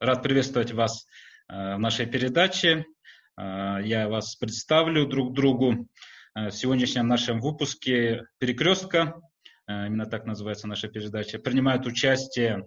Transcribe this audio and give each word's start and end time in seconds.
рад 0.00 0.22
приветствовать 0.22 0.72
вас 0.72 1.06
в 1.48 1.78
нашей 1.78 2.06
передаче. 2.06 2.86
Я 3.36 4.08
вас 4.08 4.36
представлю 4.36 5.06
друг 5.06 5.32
другу. 5.32 5.88
В 6.34 6.50
сегодняшнем 6.50 7.08
нашем 7.08 7.40
выпуске 7.40 8.26
«Перекрестка», 8.38 9.20
именно 9.66 10.06
так 10.06 10.24
называется 10.24 10.68
наша 10.68 10.88
передача, 10.88 11.38
принимают 11.38 11.86
участие 11.86 12.66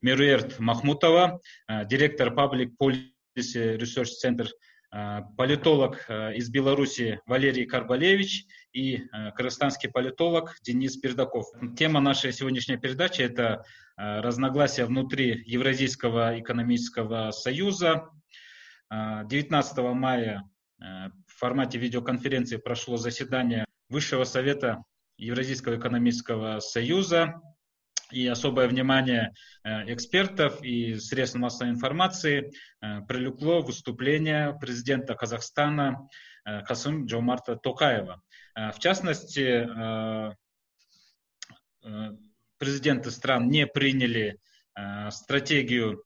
Меруэрт 0.00 0.58
Махмутова, 0.58 1.40
директор 1.86 2.34
Public 2.34 2.70
Policy 2.80 3.78
Research 3.78 4.10
Center 4.24 4.48
Э, 4.48 4.71
политолог 5.36 6.04
э, 6.08 6.34
из 6.34 6.50
Беларуси 6.50 7.20
Валерий 7.26 7.64
Карбалевич 7.64 8.44
и 8.72 8.96
э, 8.96 9.32
кыргызстанский 9.32 9.90
политолог 9.90 10.56
Денис 10.62 10.96
Пердаков. 10.98 11.46
Тема 11.78 12.00
нашей 12.00 12.32
сегодняшней 12.32 12.76
передачи– 12.76 13.20
это 13.22 13.64
разногласия 13.96 14.86
внутри 14.86 15.42
Евразийского 15.46 16.40
экономического 16.40 17.30
союза. 17.30 18.08
19 18.90 19.78
мая 19.94 20.48
в 20.78 21.12
формате 21.26 21.78
видеоконференции 21.78 22.56
прошло 22.56 22.96
заседание 22.96 23.66
Высшего 23.90 24.24
совета 24.24 24.82
Евразийского 25.18 25.76
экономического 25.76 26.60
союза 26.60 27.40
и 28.12 28.26
особое 28.26 28.68
внимание 28.68 29.32
э, 29.64 29.92
экспертов 29.92 30.62
и 30.62 30.96
средств 30.96 31.38
массовой 31.38 31.70
информации 31.70 32.52
э, 32.80 33.00
привлекло 33.08 33.62
выступление 33.62 34.56
президента 34.60 35.14
Казахстана 35.14 36.08
э, 36.44 36.62
Хасым 36.62 37.06
Джомарта 37.06 37.56
Токаева. 37.56 38.22
В 38.54 38.78
частности, 38.80 39.66
президенты 42.58 43.10
стран 43.10 43.48
не 43.48 43.66
приняли 43.66 44.38
стратегию 45.08 46.04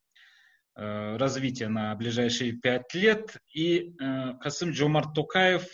развития 0.76 1.66
на 1.66 1.92
ближайшие 1.96 2.52
пять 2.52 2.94
лет, 2.94 3.36
и 3.52 3.96
Касым 4.40 4.70
Джомарт 4.70 5.12
Токаев 5.12 5.66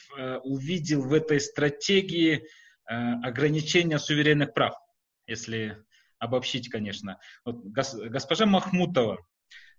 увидел 0.45 1.03
в 1.03 1.12
этой 1.12 1.41
стратегии 1.41 2.49
ограничение 2.87 3.99
суверенных 3.99 4.55
прав, 4.55 4.75
если 5.27 5.77
обобщить, 6.23 6.70
конечно. 6.70 7.19
Вот, 7.45 7.56
госпожа 7.65 8.47
Махмутова, 8.47 9.19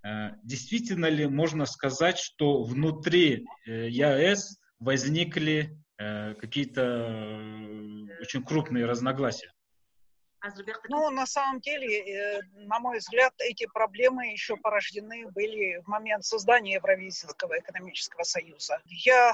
э, 0.06 0.32
действительно 0.44 1.06
ли 1.06 1.26
можно 1.26 1.66
сказать, 1.66 2.20
что 2.20 2.64
внутри 2.64 3.46
э, 3.66 3.88
ЯЭС 3.90 4.60
возникли 4.80 5.80
э, 5.98 6.34
какие-то 6.34 6.84
очень 8.20 8.44
крупные 8.44 8.86
разногласия? 8.86 9.54
Ну, 10.90 11.10
на 11.10 11.26
самом 11.26 11.62
деле, 11.62 12.42
на 12.52 12.80
мой 12.80 12.98
взгляд, 12.98 13.34
эти 13.38 13.66
проблемы 13.74 14.34
еще 14.34 14.58
порождены 14.58 15.32
были 15.32 15.82
в 15.86 15.88
момент 15.88 16.26
создания 16.26 16.74
Евразийского 16.74 17.58
экономического 17.60 18.24
союза. 18.24 18.82
Я 18.84 19.32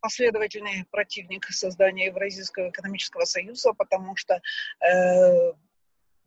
последовательный 0.00 0.86
противник 0.90 1.44
создания 1.50 2.06
Евразийского 2.06 2.70
экономического 2.70 3.24
союза, 3.24 3.72
потому 3.74 4.16
что 4.16 4.40
э, 4.80 5.52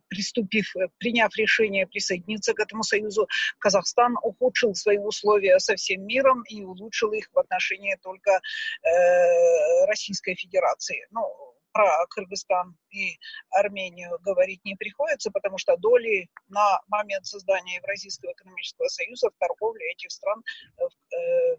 приступив, 0.08 0.76
э, 0.76 0.88
приняв 0.98 1.34
решение 1.36 1.86
присоединиться 1.86 2.54
к 2.54 2.60
этому 2.60 2.82
союзу, 2.82 3.28
Казахстан 3.58 4.16
ухудшил 4.22 4.74
свои 4.74 4.98
условия 4.98 5.58
со 5.58 5.74
всем 5.76 6.06
миром 6.06 6.42
и 6.48 6.62
улучшил 6.62 7.12
их 7.12 7.28
в 7.32 7.38
отношении 7.38 7.96
только 8.02 8.30
э, 8.30 9.86
Российской 9.86 10.34
Федерации. 10.34 11.06
Ну, 11.10 11.54
про 11.74 12.06
Кыргызстан 12.06 12.76
и 12.90 13.18
Армению 13.50 14.18
говорить 14.20 14.64
не 14.64 14.76
приходится, 14.76 15.30
потому 15.32 15.58
что 15.58 15.76
доли 15.76 16.28
на 16.48 16.80
момент 16.86 17.26
создания 17.26 17.76
Евразийского 17.76 18.32
экономического 18.32 18.86
союза 18.86 19.30
в 19.30 19.38
торговле 19.38 19.90
этих 19.90 20.12
стран, 20.12 20.42
э, 20.78 20.82
в 20.82 21.14
э, 21.14 21.56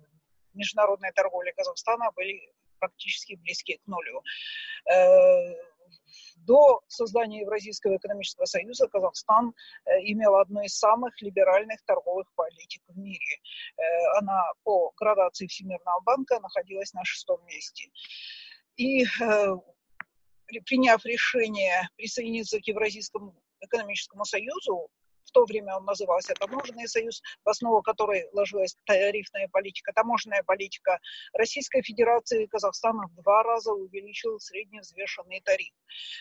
международной 0.53 1.11
торговле 1.11 1.51
Казахстана 1.53 2.11
были 2.15 2.49
практически 2.79 3.35
близки 3.35 3.77
к 3.77 3.87
нулю. 3.87 4.21
Э, 4.89 5.53
до 6.45 6.81
создания 6.87 7.41
Евразийского 7.41 7.97
экономического 7.97 8.45
союза 8.45 8.87
Казахстан 8.87 9.53
э, 9.85 10.01
имел 10.03 10.35
одну 10.35 10.61
из 10.61 10.77
самых 10.77 11.21
либеральных 11.21 11.81
торговых 11.85 12.27
политик 12.35 12.81
в 12.87 12.97
мире. 12.97 13.39
Э, 13.77 13.81
она 14.19 14.43
по 14.63 14.91
градации 14.97 15.47
Всемирного 15.47 16.01
банка 16.01 16.39
находилась 16.39 16.93
на 16.93 17.03
шестом 17.03 17.45
месте. 17.45 17.89
И 18.77 19.03
э, 19.03 19.55
приняв 20.65 21.05
решение 21.05 21.89
присоединиться 21.97 22.59
к 22.59 22.67
Евразийскому 22.67 23.35
экономическому 23.61 24.25
союзу, 24.25 24.89
то 25.35 25.43
время 25.43 25.75
он 25.75 25.83
назывался 25.83 26.33
Таможенный 26.33 26.87
союз, 26.87 27.21
в 27.43 27.49
основу 27.49 27.81
которой 27.81 28.29
ложилась 28.31 28.77
тарифная 28.85 29.49
политика. 29.49 29.91
Таможенная 29.91 30.43
политика 30.43 30.97
Российской 31.33 31.81
Федерации 31.81 32.43
и 32.43 32.47
Казахстана 32.47 33.07
в 33.07 33.21
два 33.21 33.43
раза 33.43 33.73
увеличил 33.73 34.39
средневзвешенный 34.39 35.41
тариф. 35.41 35.73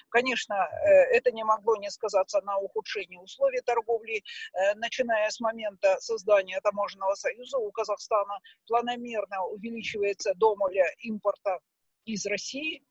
Конечно, 0.09 0.55
э, 0.55 1.17
это 1.17 1.31
не 1.31 1.45
могло 1.45 1.77
не 1.77 1.91
сказаться 1.91 2.41
на 2.41 2.59
ухудшении 2.59 3.17
условий 3.17 3.61
торговли. 3.61 4.17
Э, 4.53 4.75
начиная 4.75 5.31
с 5.31 5.39
момента 5.39 5.97
создания 6.01 6.61
Таможенного 6.61 7.15
союза 7.15 7.59
у 7.59 7.71
Казахстана 7.71 8.41
планомерно 8.67 9.45
увеличивается 9.45 10.35
доля 10.35 10.87
импорта 10.99 11.61
из 12.05 12.27
России, 12.27 12.83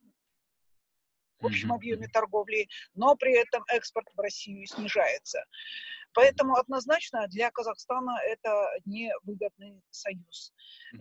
в 1.43 1.47
общем 1.47 1.73
объеме 1.73 2.07
торговли, 2.07 2.69
но 2.95 3.15
при 3.15 3.33
этом 3.33 3.63
экспорт 3.67 4.07
в 4.15 4.19
Россию 4.19 4.65
снижается. 4.65 5.43
Поэтому 6.13 6.55
однозначно 6.55 7.27
для 7.27 7.51
Казахстана 7.51 8.17
это 8.25 8.67
невыгодный 8.85 9.81
союз. 9.89 10.53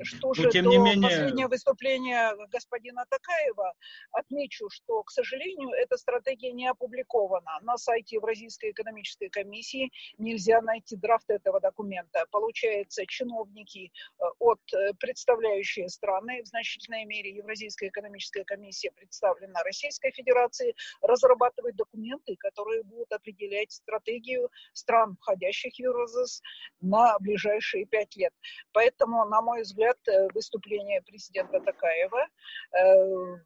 Что 0.02 0.28
Но, 0.28 0.34
же 0.34 0.50
тем 0.50 0.64
до 0.64 0.70
не 0.70 0.78
менее... 0.78 1.08
последнего 1.08 1.48
выступления 1.48 2.34
господина 2.50 3.04
Такаева, 3.10 3.74
отмечу, 4.12 4.68
что, 4.70 5.02
к 5.02 5.10
сожалению, 5.10 5.70
эта 5.70 5.96
стратегия 5.96 6.52
не 6.52 6.66
опубликована. 6.66 7.58
На 7.62 7.76
сайте 7.76 8.16
Евразийской 8.16 8.70
экономической 8.70 9.28
комиссии 9.28 9.90
нельзя 10.18 10.60
найти 10.62 10.96
драфт 10.96 11.28
этого 11.28 11.60
документа. 11.60 12.24
Получается, 12.30 13.04
чиновники 13.06 13.92
э, 14.18 14.24
от 14.38 14.60
э, 14.72 14.92
представляющие 14.98 15.88
страны, 15.88 16.42
в 16.42 16.46
значительной 16.46 17.04
мере 17.04 17.30
Евразийская 17.30 17.90
экономическая 17.90 18.44
комиссия 18.44 18.90
представлена 18.92 19.62
Российской 19.64 20.10
Федерации, 20.12 20.74
разрабатывают 21.02 21.76
документы, 21.76 22.36
которые 22.36 22.82
будут 22.82 23.12
определять 23.12 23.72
стратегию 23.72 24.48
стран 24.72 25.01
стран, 25.02 25.16
входящих 25.20 25.74
в 25.74 25.78
Еврозис, 25.78 26.42
на 26.80 27.18
ближайшие 27.18 27.86
пять 27.86 28.16
лет. 28.16 28.32
Поэтому, 28.72 29.24
на 29.26 29.42
мой 29.42 29.62
взгляд, 29.62 29.96
э, 30.08 30.28
выступление 30.34 31.02
президента 31.02 31.60
Такаева 31.60 32.26
э, 32.72 33.36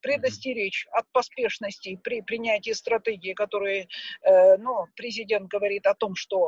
предостеречь 0.00 0.86
от 0.92 1.10
поспешности 1.12 1.98
при 2.02 2.22
принятии 2.22 2.72
стратегии, 2.72 3.34
которые, 3.34 3.88
э, 4.22 4.56
ну, 4.58 4.86
президент 4.94 5.48
говорит 5.48 5.86
о 5.86 5.94
том, 5.94 6.14
что 6.14 6.38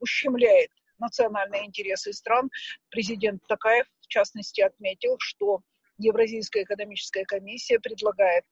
ущемляет 0.00 0.70
национальные 0.98 1.66
интересы 1.66 2.12
стран. 2.12 2.50
Президент 2.90 3.42
Такаев, 3.46 3.86
в 4.00 4.06
частности, 4.06 4.62
отметил, 4.62 5.16
что 5.18 5.60
Евразийская 5.98 6.62
экономическая 6.62 7.24
комиссия 7.24 7.78
предлагает 7.78 8.44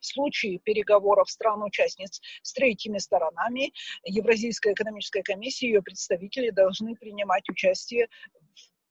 в 0.00 0.06
случае 0.06 0.58
переговоров 0.58 1.30
стран-участниц 1.30 2.20
с 2.42 2.52
третьими 2.52 2.98
сторонами. 2.98 3.72
Евразийская 4.04 4.72
экономическая 4.72 5.22
комиссия 5.22 5.66
и 5.66 5.70
ее 5.70 5.82
представители 5.82 6.50
должны 6.50 6.94
принимать 6.96 7.48
участие 7.48 8.08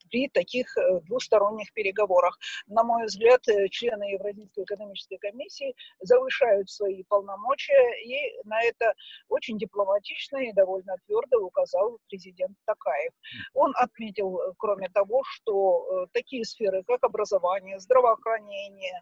при 0.09 0.29
таких 0.29 0.77
э, 0.77 0.99
двусторонних 1.01 1.73
переговорах. 1.73 2.37
На 2.67 2.83
мой 2.83 3.05
взгляд, 3.05 3.47
э, 3.47 3.67
члены 3.69 4.03
Евразийской 4.13 4.63
экономической 4.63 5.17
комиссии 5.17 5.75
завышают 6.01 6.69
свои 6.69 7.03
полномочия, 7.03 7.93
и 8.05 8.47
на 8.47 8.61
это 8.63 8.93
очень 9.27 9.57
дипломатично 9.57 10.37
и 10.37 10.53
довольно 10.53 10.95
твердо 11.06 11.39
указал 11.39 12.00
президент 12.09 12.57
Такаев. 12.65 13.13
Он 13.53 13.73
отметил, 13.75 14.39
э, 14.39 14.53
кроме 14.57 14.89
того, 14.89 15.23
что 15.25 16.07
такие 16.13 16.44
сферы, 16.45 16.83
как 16.83 17.03
образование, 17.03 17.79
здравоохранение, 17.79 19.01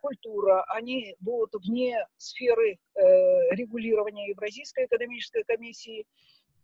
культура, 0.00 0.64
они 0.68 1.16
будут 1.20 1.54
вне 1.54 2.06
сферы 2.16 2.78
регулирования 2.94 4.28
Евразийской 4.28 4.86
экономической 4.86 5.44
комиссии, 5.44 6.06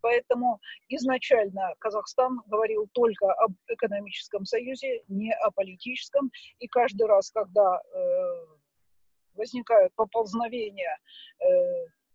Поэтому 0.03 0.59
изначально 0.89 1.73
Казахстан 1.79 2.41
говорил 2.47 2.89
только 2.91 3.31
об 3.31 3.53
экономическом 3.69 4.45
союзе, 4.45 5.01
не 5.07 5.33
о 5.33 5.49
политическом. 5.51 6.29
И 6.59 6.67
каждый 6.67 7.07
раз, 7.07 7.31
когда 7.31 7.79
э, 7.79 8.45
возникают 9.35 9.93
поползновения 9.95 10.99
э, 11.39 11.45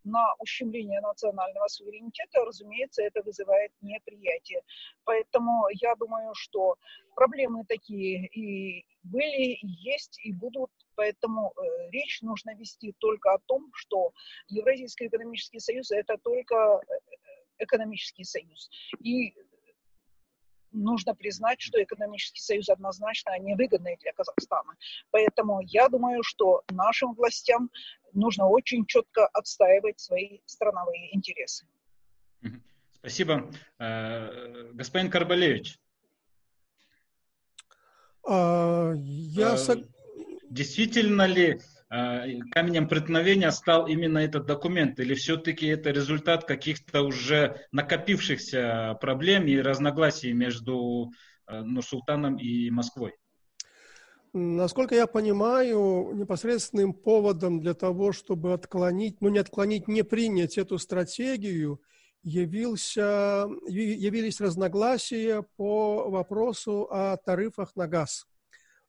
на 0.05 0.35
ущемление 0.39 1.01
национального 1.01 1.67
суверенитета, 1.69 2.45
разумеется, 2.45 3.03
это 3.03 3.23
вызывает 3.23 3.73
неприятие. 3.81 4.61
Поэтому 5.05 5.65
я 5.81 5.95
думаю, 5.95 6.35
что 6.35 6.77
проблемы 7.15 7.65
такие 7.67 8.27
и 8.27 8.85
были, 9.03 9.55
и 9.55 9.67
есть, 9.67 10.21
и 10.25 10.33
будут. 10.33 10.71
Поэтому 10.95 11.53
э, 11.57 11.91
речь 11.91 12.23
нужно 12.23 12.55
вести 12.55 12.93
только 12.99 13.33
о 13.33 13.39
том, 13.47 13.71
что 13.75 14.13
Евразийский 14.49 15.07
экономический 15.07 15.61
союз– 15.61 15.91
это 15.93 16.19
только 16.19 16.55
э, 16.55 17.08
экономический 17.59 18.25
союз. 18.25 18.71
И 19.01 19.35
нужно 20.73 21.15
признать, 21.15 21.61
что 21.61 21.83
экономический 21.83 22.41
союз 22.41 22.69
однозначно 22.69 23.39
невыгодный 23.39 23.97
для 24.01 24.13
Казахстана. 24.13 24.75
Поэтому 25.11 25.61
я 25.63 25.89
думаю, 25.89 26.23
что 26.23 26.63
нашим 26.71 27.15
властям 27.15 27.71
нужно 28.13 28.47
очень 28.47 28.87
четко 28.87 29.27
отстаивать 29.29 30.01
свои 30.01 30.41
страновые 30.47 31.15
интересы. 31.15 31.67
Спасибо. 32.93 33.51
Э, 33.79 34.73
господин 34.73 35.11
Карбалевич. 35.11 35.79
А, 38.27 38.93
я... 38.97 39.55
Э, 39.55 39.77
действительно 40.51 41.27
ли 41.27 41.61
камнем 41.89 42.89
преткновения 42.89 43.51
стал 43.51 43.87
именно 43.87 44.19
этот 44.19 44.47
документ, 44.47 45.01
или 45.01 45.15
все-таки 45.15 45.67
это 45.67 45.91
результат 45.91 46.45
каких-то 46.45 47.03
уже 47.03 47.57
накопившихся 47.73 48.97
проблем 49.01 49.47
и 49.47 49.59
разногласий 49.59 50.33
между 50.33 51.11
Нур-Султаном 51.49 52.37
и 52.37 52.71
Москвой? 52.71 53.15
Насколько 54.35 54.95
я 54.95 55.07
понимаю, 55.07 56.13
непосредственным 56.15 56.93
поводом 56.93 57.61
для 57.61 57.73
того, 57.73 58.13
чтобы 58.13 58.53
отклонить, 58.53 59.23
ну 59.23 59.31
не 59.31 59.39
отклонить, 59.39 59.89
не 59.89 60.05
принять 60.05 60.59
эту 60.59 60.79
стратегию, 60.79 61.81
явился, 62.23 63.49
явились 63.67 64.41
разногласия 64.41 65.47
по 65.57 66.11
вопросу 66.11 66.87
о 66.91 67.17
тарифах 67.17 67.75
на 67.75 67.89
газ. 67.89 68.28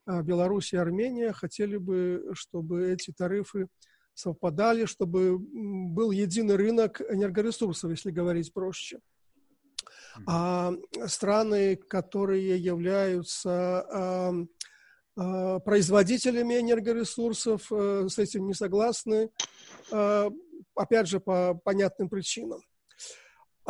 А 0.10 0.24
Беларусь 0.24 0.74
и 0.74 0.78
Армения 0.78 1.32
хотели 1.34 1.78
бы, 1.78 2.32
чтобы 2.34 2.92
эти 2.92 3.12
тарифы 3.12 3.68
совпадали, 4.16 4.86
чтобы 4.86 5.38
был 5.38 6.10
единый 6.10 6.56
рынок 6.56 7.00
энергоресурсов, 7.00 7.92
если 7.92 8.10
говорить 8.10 8.52
проще. 8.52 9.02
А 10.26 10.74
страны, 11.06 11.76
которые 11.76 12.58
являются 12.58 13.86
а, 15.16 15.60
производителями 15.60 16.56
энергоресурсов 16.60 17.72
э, 17.72 18.08
с 18.10 18.18
этим 18.18 18.48
не 18.48 18.56
согласны, 18.56 19.30
а, 19.92 20.30
опять 20.76 21.08
же, 21.08 21.20
по 21.20 21.54
понятным 21.54 22.10
причинам. 22.10 22.62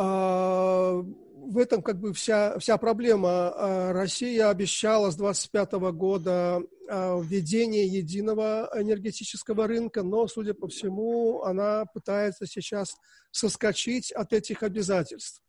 А, 0.02 0.92
в 0.94 1.58
этом 1.58 1.82
как 1.82 2.00
бы 2.00 2.14
вся, 2.14 2.58
вся 2.58 2.78
проблема. 2.78 3.92
Россия 3.92 4.48
обещала 4.48 5.10
с 5.10 5.16
2025 5.16 5.72
года 5.92 6.62
введение 6.88 7.86
единого 7.86 8.70
энергетического 8.74 9.66
рынка, 9.66 10.02
но, 10.02 10.26
судя 10.26 10.54
по 10.54 10.68
всему, 10.68 11.42
она 11.42 11.84
пытается 11.92 12.46
сейчас 12.46 12.96
соскочить 13.30 14.10
от 14.12 14.32
этих 14.32 14.62
обязательств. 14.62 15.42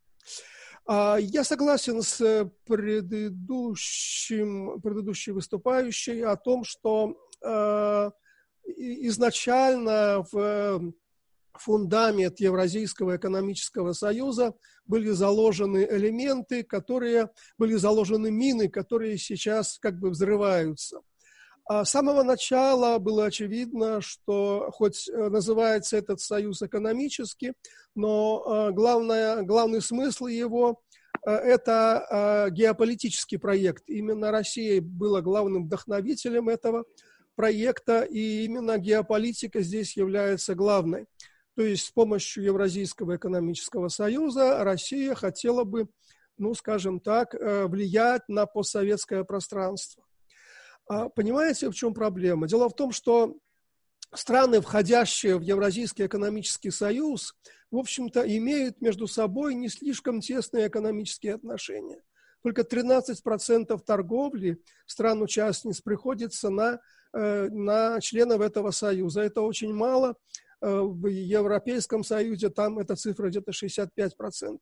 А, 0.85 1.17
я 1.19 1.43
согласен 1.43 2.01
с 2.01 2.51
предыдущим, 2.65 4.01
предыдущей 4.81 5.31
выступающей 5.31 6.21
о 6.21 6.35
том, 6.35 6.63
что 6.63 7.15
а, 7.43 8.11
изначально 8.65 10.25
в 10.31 10.93
фундамент 11.57 12.39
Евразийского 12.39 13.17
экономического 13.17 13.93
союза 13.93 14.53
были 14.85 15.09
заложены 15.09 15.87
элементы, 15.89 16.63
которые 16.63 17.29
были 17.57 17.75
заложены 17.75 18.31
мины, 18.31 18.69
которые 18.69 19.17
сейчас 19.17 19.77
как 19.79 19.99
бы 19.99 20.09
взрываются. 20.09 21.01
А 21.65 21.85
с 21.85 21.91
самого 21.91 22.23
начала 22.23 22.97
было 22.97 23.25
очевидно, 23.25 24.01
что 24.01 24.71
хоть 24.73 25.07
э, 25.07 25.29
называется 25.29 25.95
этот 25.95 26.19
союз 26.19 26.61
экономически, 26.61 27.53
но 27.95 28.43
э, 28.45 28.71
главное, 28.73 29.43
главный 29.43 29.81
смысл 29.81 30.25
его 30.25 30.81
э,– 31.25 31.31
это 31.31 32.49
геополитический 32.51 33.37
проект. 33.37 33.83
Именно 33.87 34.31
Россия 34.31 34.81
была 34.81 35.21
главным 35.21 35.65
вдохновителем 35.65 36.49
этого 36.49 36.83
проекта, 37.35 38.01
и 38.01 38.43
именно 38.43 38.77
геополитика 38.77 39.61
здесь 39.61 39.95
является 39.95 40.55
главной. 40.55 41.05
То 41.55 41.63
есть 41.63 41.87
с 41.87 41.91
помощью 41.91 42.43
Евразийского 42.43 43.17
экономического 43.17 43.89
союза 43.89 44.63
Россия 44.63 45.15
хотела 45.15 45.63
бы, 45.63 45.87
ну, 46.37 46.53
скажем 46.53 46.99
так, 46.99 47.33
влиять 47.33 48.27
на 48.29 48.45
постсоветское 48.45 49.23
пространство. 49.23 50.03
А 50.87 51.09
понимаете, 51.09 51.69
в 51.69 51.73
чем 51.73 51.93
проблема? 51.93 52.47
Дело 52.47 52.69
в 52.69 52.75
том, 52.75 52.91
что 52.91 53.37
страны, 54.13 54.61
входящие 54.61 55.37
в 55.37 55.41
Евразийский 55.41 56.05
экономический 56.05 56.71
союз, 56.71 57.35
в 57.69 57.77
общем-то, 57.77 58.21
имеют 58.37 58.81
между 58.81 59.07
собой 59.07 59.55
не 59.55 59.69
слишком 59.69 60.21
тесные 60.21 60.67
экономические 60.67 61.35
отношения. 61.35 62.03
Только 62.43 62.63
13% 62.63 63.79
торговли 63.85 64.61
стран-участниц 64.85 65.81
приходится 65.81 66.49
на, 66.49 66.79
э, 67.13 67.47
на 67.49 68.01
членов 68.01 68.41
этого 68.41 68.71
союза. 68.71 69.21
Это 69.21 69.41
очень 69.41 69.73
мало. 69.73 70.15
Э, 70.61 70.81
в 70.81 71.07
Европейском 71.07 72.03
союзе 72.03 72.49
там 72.49 72.77
эта 72.77 72.95
цифра 72.95 73.29
где-то 73.29 73.51
65%. 73.51 74.59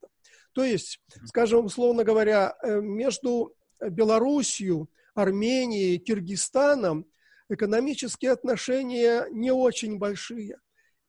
То 0.53 0.63
есть, 0.63 1.01
скажем, 1.25 1.65
условно 1.65 2.05
говоря, 2.05 2.55
э, 2.63 2.79
между 2.79 3.53
Белоруссией 3.81 4.87
Арменией, 5.13 5.97
Киргизстаном 5.97 7.05
экономические 7.49 8.31
отношения 8.31 9.27
не 9.31 9.51
очень 9.51 9.97
большие. 9.97 10.57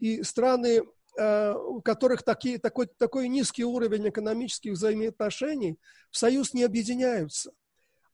И 0.00 0.24
страны, 0.24 0.82
э, 1.16 1.54
у 1.54 1.80
которых 1.82 2.24
такие, 2.24 2.58
такой, 2.58 2.86
такой 2.86 3.28
низкий 3.28 3.64
уровень 3.64 4.08
экономических 4.08 4.72
взаимоотношений, 4.72 5.78
в 6.10 6.16
союз 6.16 6.52
не 6.52 6.64
объединяются. 6.64 7.52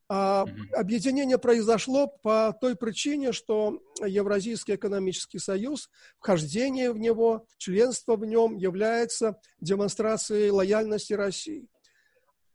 А 0.09 0.45
объединение 0.73 1.37
произошло 1.37 2.07
по 2.23 2.57
той 2.61 2.77
причине, 2.77 3.33
что 3.33 3.81
Евразийский 4.05 4.77
экономический 4.77 5.41
союз, 5.41 5.91
вхождение 6.21 6.93
в 6.93 6.99
него, 6.99 7.47
членство 7.59 8.15
в 8.15 8.25
нем 8.25 8.57
является 8.57 9.41
демонстрацией 9.61 10.51
лояльности 10.51 11.13
России. 11.13 11.67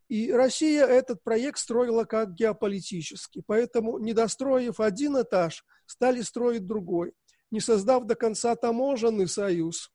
И 0.08 0.32
Россия 0.32 0.86
этот 0.86 1.24
проект 1.24 1.58
строила 1.58 2.04
как 2.06 2.34
геополитический. 2.34 3.44
Поэтому, 3.46 3.98
не 3.98 4.14
достроив 4.14 4.80
один 4.80 5.22
этаж, 5.22 5.66
стали 5.86 6.22
строить 6.22 6.68
другой. 6.68 7.14
Не 7.50 7.60
создав 7.60 8.06
до 8.06 8.16
конца 8.16 8.56
таможенный 8.56 9.28
союз, 9.28 9.90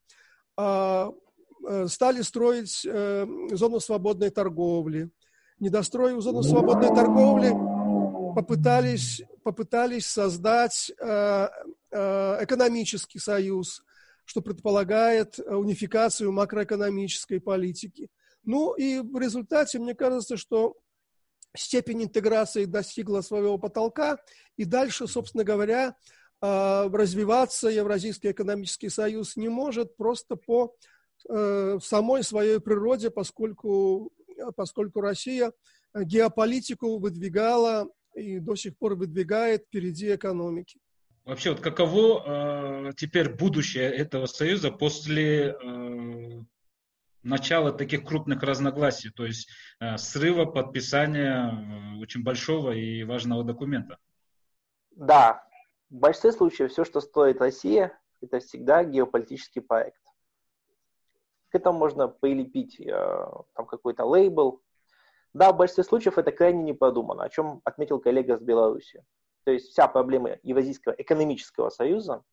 а, 0.57 1.13
э, 1.69 1.87
стали 1.89 2.23
строить 2.23 2.83
э, 2.87 3.27
зону 3.51 3.79
свободной 3.79 4.31
торговли. 4.31 5.11
Не 5.59 5.71
достроив 5.71 6.21
зону 6.21 6.43
свободной 6.43 6.89
торговли, 6.89 7.51
попытались, 8.35 9.23
попытались 9.43 10.07
создать 10.07 10.93
э, 11.01 11.49
экономический 11.91 13.19
союз, 13.19 13.83
что 14.25 14.43
предполагает 14.43 15.39
унификацию 15.39 16.33
макроэкономической 16.33 17.41
политики– 17.41 18.09
ну 18.47 18.75
и 18.75 19.01
в 19.01 19.19
результате, 19.19 19.81
мне 19.81 19.95
кажется, 19.95 20.37
что 20.37 20.77
степень 21.55 22.05
интеграции 22.05 22.65
достигла 22.65 23.21
своего 23.21 23.59
потолка, 23.59 24.19
и 24.57 24.65
дальше, 24.65 25.09
собственно 25.09 25.43
говоря, 25.43 25.97
развиваться 26.41 27.69
Евразийский 27.69 28.31
экономический 28.31 28.89
союз 28.89 29.37
не 29.37 29.49
может 29.49 29.97
просто 29.97 30.37
по 30.37 30.77
э, 31.29 31.79
самой 31.83 32.23
своей 32.23 32.61
природе, 32.61 33.11
поскольку, 33.11 34.13
поскольку 34.57 35.01
Россия 35.01 35.53
геополитику 35.95 36.99
выдвигала 36.99 37.89
и 38.15 38.39
до 38.39 38.57
сих 38.57 38.77
пор 38.79 38.95
выдвигает 38.95 39.65
впереди 39.65 40.15
экономики. 40.15 40.81
Вообще, 41.25 41.51
вот 41.51 41.61
каково 41.61 42.89
э, 42.89 42.93
теперь 42.97 43.29
будущее 43.29 43.91
этого 43.91 44.27
союза 44.27 44.71
после 44.71 45.51
э, 45.51 46.43
начало 47.25 47.73
таких 47.73 48.05
крупных 48.05 48.43
разногласий, 48.43 49.11
то 49.11 49.27
есть 49.27 49.49
э, 49.81 49.97
срыва 49.99 50.45
подписания 50.45 51.51
э, 51.51 52.01
очень 52.01 52.23
большого 52.23 52.71
и 52.71 53.03
важного 53.03 53.43
документа. 53.43 53.99
Да, 54.93 55.45
в 55.91 55.97
большинстве 55.97 56.33
случаев 56.33 56.71
все, 56.71 56.85
что 56.85 57.01
стоит 57.01 57.41
Россия, 57.41 57.99
это 58.23 58.39
всегда 58.39 58.85
геополитический 58.85 59.61
проект. 59.61 60.01
К 61.51 61.55
этому 61.55 61.79
можно 61.79 62.09
прилепить 62.09 62.81
э, 62.81 63.27
там 63.55 63.67
какой-то 63.67 64.05
лейбл. 64.05 64.63
Да, 65.33 65.53
в 65.53 65.57
большинстве 65.57 65.85
случаев 65.85 66.19
это 66.19 66.33
крайне 66.33 66.63
не 66.63 66.73
продумано, 66.73 67.25
о 67.25 67.29
чем 67.29 67.61
отметил 67.65 68.01
коллега 68.01 68.37
с 68.37 68.41
Беларуси. 68.41 69.05
То 69.45 69.53
есть 69.53 69.71
вся 69.71 69.87
проблема 69.87 70.39
Евразийского 70.43 70.93
экономического 70.93 71.69
союза 71.71 72.25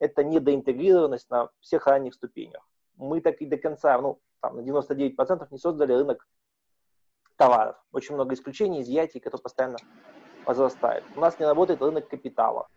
это 0.00 0.24
недоинтегрированность 0.24 1.28
на 1.30 1.50
всех 1.60 1.86
ранних 1.86 2.14
ступенях. 2.14 2.66
Мы 2.96 3.20
так 3.20 3.40
и 3.40 3.46
до 3.46 3.56
конца, 3.56 4.00
ну, 4.00 4.20
там, 4.40 4.56
на 4.56 4.60
99% 4.60 5.46
не 5.50 5.58
создали 5.58 5.92
рынок 5.92 6.26
товаров. 7.36 7.76
Очень 7.92 8.14
много 8.14 8.34
исключений, 8.34 8.82
изъятий, 8.82 9.20
которые 9.20 9.42
постоянно 9.42 9.78
возрастают. 10.44 11.04
У 11.16 11.20
нас 11.20 11.38
не 11.38 11.46
работает 11.46 11.82
рынок 11.82 12.08
капитала. 12.08 12.68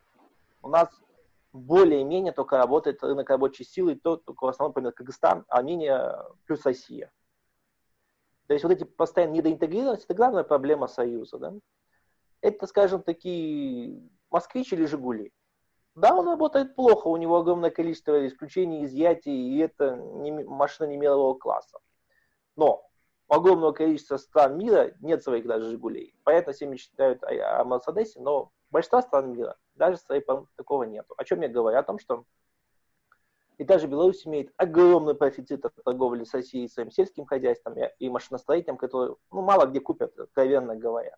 У 0.61 0.69
нас 0.69 0.89
более-менее 1.53 2.31
только 2.31 2.57
работает 2.57 3.03
рынок 3.03 3.29
рабочей 3.29 3.63
силы, 3.63 3.95
то 3.95 4.17
только 4.17 4.45
в 4.45 4.47
основном, 4.47 4.71
например, 4.71 4.93
Кыргызстан, 4.93 5.45
Армения 5.47 6.17
плюс 6.45 6.65
Россия. 6.65 7.11
То 8.47 8.53
есть 8.53 8.63
вот 8.63 8.73
эти 8.73 8.83
постоянно 8.83 9.33
недоинтегрированность– 9.33 10.03
это 10.05 10.13
главная 10.13 10.43
проблема 10.43 10.87
Союза. 10.87 11.37
Да? 11.37 11.53
Это, 12.41 12.67
скажем, 12.67 13.01
такие 13.03 14.01
москвич 14.29 14.73
или 14.73 14.85
Жигули. 14.85 15.31
Да, 15.95 16.15
он 16.15 16.25
работает 16.27 16.75
плохо, 16.75 17.07
у 17.07 17.17
него 17.17 17.37
огромное 17.37 17.69
количество 17.69 18.25
исключений, 18.25 18.85
изъятий, 18.85 19.33
и 19.33 19.57
это 19.57 19.95
не, 19.95 20.31
машина 20.31 20.87
не 20.87 20.97
мирового 20.97 21.37
класса. 21.37 21.79
Но 22.55 22.89
огромного 23.27 23.73
количества 23.73 24.17
стран 24.17 24.57
мира 24.57 24.93
нет 25.01 25.21
своих 25.21 25.45
даже 25.45 25.69
«Жигулей». 25.69 26.15
Понятно, 26.23 26.53
все 26.53 26.65
мечтают 26.65 27.23
о, 27.23 27.59
о 27.59 27.63
Мерседесе, 27.65 28.21
но 28.21 28.51
большинство 28.71 29.01
стран 29.01 29.33
мира 29.33 29.57
даже 29.75 29.97
своей 29.97 30.23
такого 30.55 30.83
нет. 30.83 31.05
О 31.17 31.23
чем 31.23 31.41
я 31.41 31.49
говорю? 31.49 31.77
О 31.77 31.83
том, 31.83 31.99
что 31.99 32.25
и 33.57 33.63
даже 33.63 33.85
Беларусь 33.85 34.25
имеет 34.25 34.51
огромный 34.57 35.13
профицит 35.13 35.63
от 35.63 35.75
торговли 35.83 36.23
с 36.23 36.33
Россией 36.33 36.67
своим 36.67 36.89
сельским 36.89 37.27
хозяйством 37.27 37.75
и 37.99 38.09
машиностроителям, 38.09 38.75
которые 38.75 39.17
ну, 39.31 39.41
мало 39.43 39.67
где 39.67 39.79
купят, 39.79 40.17
откровенно 40.17 40.75
говоря. 40.75 41.15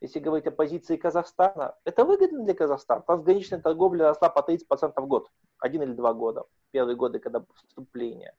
Если 0.00 0.20
говорить 0.20 0.46
о 0.46 0.52
позиции 0.52 0.96
Казахстана, 0.96 1.76
это 1.84 2.04
выгодно 2.04 2.44
для 2.44 2.54
Казахстана. 2.54 3.02
Трансграничная 3.02 3.60
торговля 3.60 4.08
росла 4.08 4.28
по 4.28 4.48
30% 4.48 4.92
в 4.96 5.06
год. 5.06 5.28
Один 5.58 5.82
или 5.82 5.92
два 5.92 6.12
года. 6.12 6.44
Первые 6.70 6.94
годы, 6.94 7.18
когда 7.18 7.44
вступление. 7.66 8.34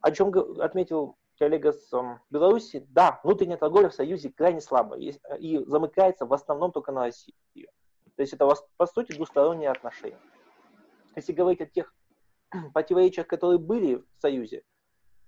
О 0.00 0.10
чем 0.10 0.32
отметил 0.60 1.16
коллега 1.38 1.72
с 1.72 1.90
Беларуси, 2.30 2.86
да, 2.90 3.20
внутренняя 3.22 3.58
торговля 3.58 3.88
в 3.88 3.94
Союзе 3.94 4.30
крайне 4.30 4.60
слабая 4.60 5.00
и 5.00 5.64
замыкается 5.64 6.26
в 6.26 6.32
основном 6.32 6.72
только 6.72 6.92
на 6.92 7.02
Россию. 7.02 7.68
То 8.16 8.22
есть 8.22 8.32
это, 8.32 8.48
по 8.76 8.86
сути, 8.86 9.12
двусторонние 9.12 9.70
отношения. 9.70 10.18
Если 11.14 11.32
говорить 11.32 11.60
о 11.60 11.66
тех 11.66 11.94
противоречиях, 12.72 13.26
которые 13.26 13.58
были 13.58 13.96
в 13.96 14.20
Союзе, 14.20 14.62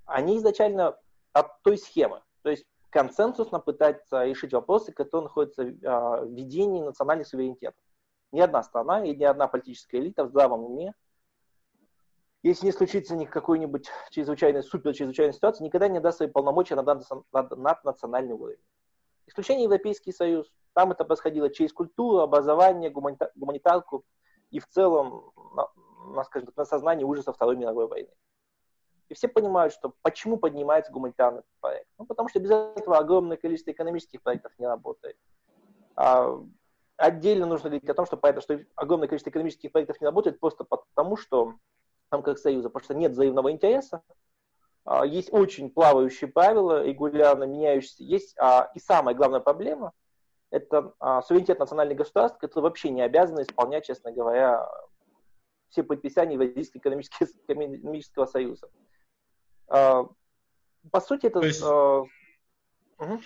они 0.04 0.38
изначально 0.38 0.98
от 1.32 1.62
той 1.62 1.76
схемы. 1.76 2.22
То 2.42 2.50
есть 2.50 2.66
консенсусно 2.90 3.60
пытается 3.60 4.24
решить 4.24 4.52
вопросы, 4.52 4.92
которые 4.92 5.24
находятся 5.24 5.62
а, 5.84 6.22
в 6.22 6.30
ведении 6.30 6.82
национальных 6.82 7.26
суверенитетов. 7.26 7.82
Ни 8.32 8.40
одна 8.40 8.62
страна 8.62 9.04
и 9.04 9.14
ни 9.14 9.24
одна 9.24 9.48
политическая 9.48 9.98
элита 9.98 10.24
в 10.24 10.28
здравом 10.28 10.64
уме, 10.64 10.94
если 12.48 12.66
не 12.66 12.72
случится 12.72 13.14
ни 13.14 13.24
какой-нибудь 13.24 13.90
чрезвычайной, 14.10 14.62
супер 14.62 14.94
чрезвычайной 14.94 15.34
ситуации, 15.34 15.64
никогда 15.64 15.88
не 15.88 16.00
даст 16.00 16.18
свои 16.18 16.28
полномочия 16.28 16.74
над, 16.74 16.86
над, 17.32 17.56
над 17.56 17.84
национальный 17.84 18.34
уровень. 18.34 18.60
Исключение 19.26 19.64
Европейский 19.64 20.12
Союз. 20.12 20.50
Там 20.72 20.90
это 20.90 21.04
происходило 21.04 21.50
через 21.50 21.72
культуру, 21.72 22.20
образование, 22.20 22.90
гуманита, 22.90 23.30
гуманитарку 23.34 24.04
и 24.50 24.60
в 24.60 24.66
целом 24.68 25.32
на, 25.54 25.68
на, 26.14 26.24
скажем 26.24 26.46
так, 26.46 26.56
на 26.56 26.64
сознании 26.64 27.04
ужаса 27.04 27.32
Второй 27.32 27.56
мировой 27.56 27.86
войны. 27.86 28.10
И 29.08 29.14
все 29.14 29.28
понимают, 29.28 29.74
что 29.74 29.94
почему 30.02 30.38
поднимается 30.38 30.92
гуманитарный 30.92 31.42
проект. 31.60 31.88
Ну, 31.98 32.06
потому 32.06 32.28
что 32.28 32.40
без 32.40 32.50
этого 32.50 32.96
огромное 32.96 33.36
количество 33.36 33.70
экономических 33.70 34.22
проектов 34.22 34.52
не 34.58 34.66
работает. 34.66 35.16
А 35.96 36.40
отдельно 36.96 37.46
нужно 37.46 37.70
говорить 37.70 37.88
о 37.88 37.94
том, 37.94 38.06
что, 38.06 38.16
поэтому, 38.16 38.42
что 38.42 38.60
огромное 38.74 39.08
количество 39.08 39.30
экономических 39.30 39.72
проектов 39.72 40.00
не 40.00 40.06
работает 40.06 40.40
просто 40.40 40.64
потому, 40.64 41.16
что 41.16 41.54
там 42.10 42.22
как 42.22 42.38
Союза, 42.38 42.68
потому 42.68 42.84
что 42.84 42.94
нет 42.94 43.12
взаимного 43.12 43.50
интереса, 43.52 44.02
а, 44.84 45.04
есть 45.04 45.32
очень 45.32 45.70
плавающие 45.70 46.30
правила, 46.30 46.82
регулярно 46.82 47.44
меняющиеся. 47.44 48.02
Есть 48.02 48.34
а, 48.38 48.70
и 48.74 48.80
самая 48.80 49.14
главная 49.14 49.40
проблема– 49.40 49.92
это 50.50 50.94
а, 50.98 51.20
суверенитет 51.22 51.58
национальных 51.58 51.98
государств, 51.98 52.38
которые 52.38 52.64
вообще 52.64 52.90
не 52.90 53.02
обязаны 53.02 53.42
исполнять, 53.42 53.84
честно 53.84 54.12
говоря, 54.12 54.66
все 55.68 55.82
предписания 55.82 56.34
Евразийского 56.34 56.80
экономического, 56.80 57.28
экономического 57.46 58.26
союза. 58.26 58.70
А, 59.68 60.06
по 60.90 61.00
сути, 61.00 61.26
это... 61.26 61.40
То 61.40 61.46
есть, 61.46 61.62
угу. 61.62 63.20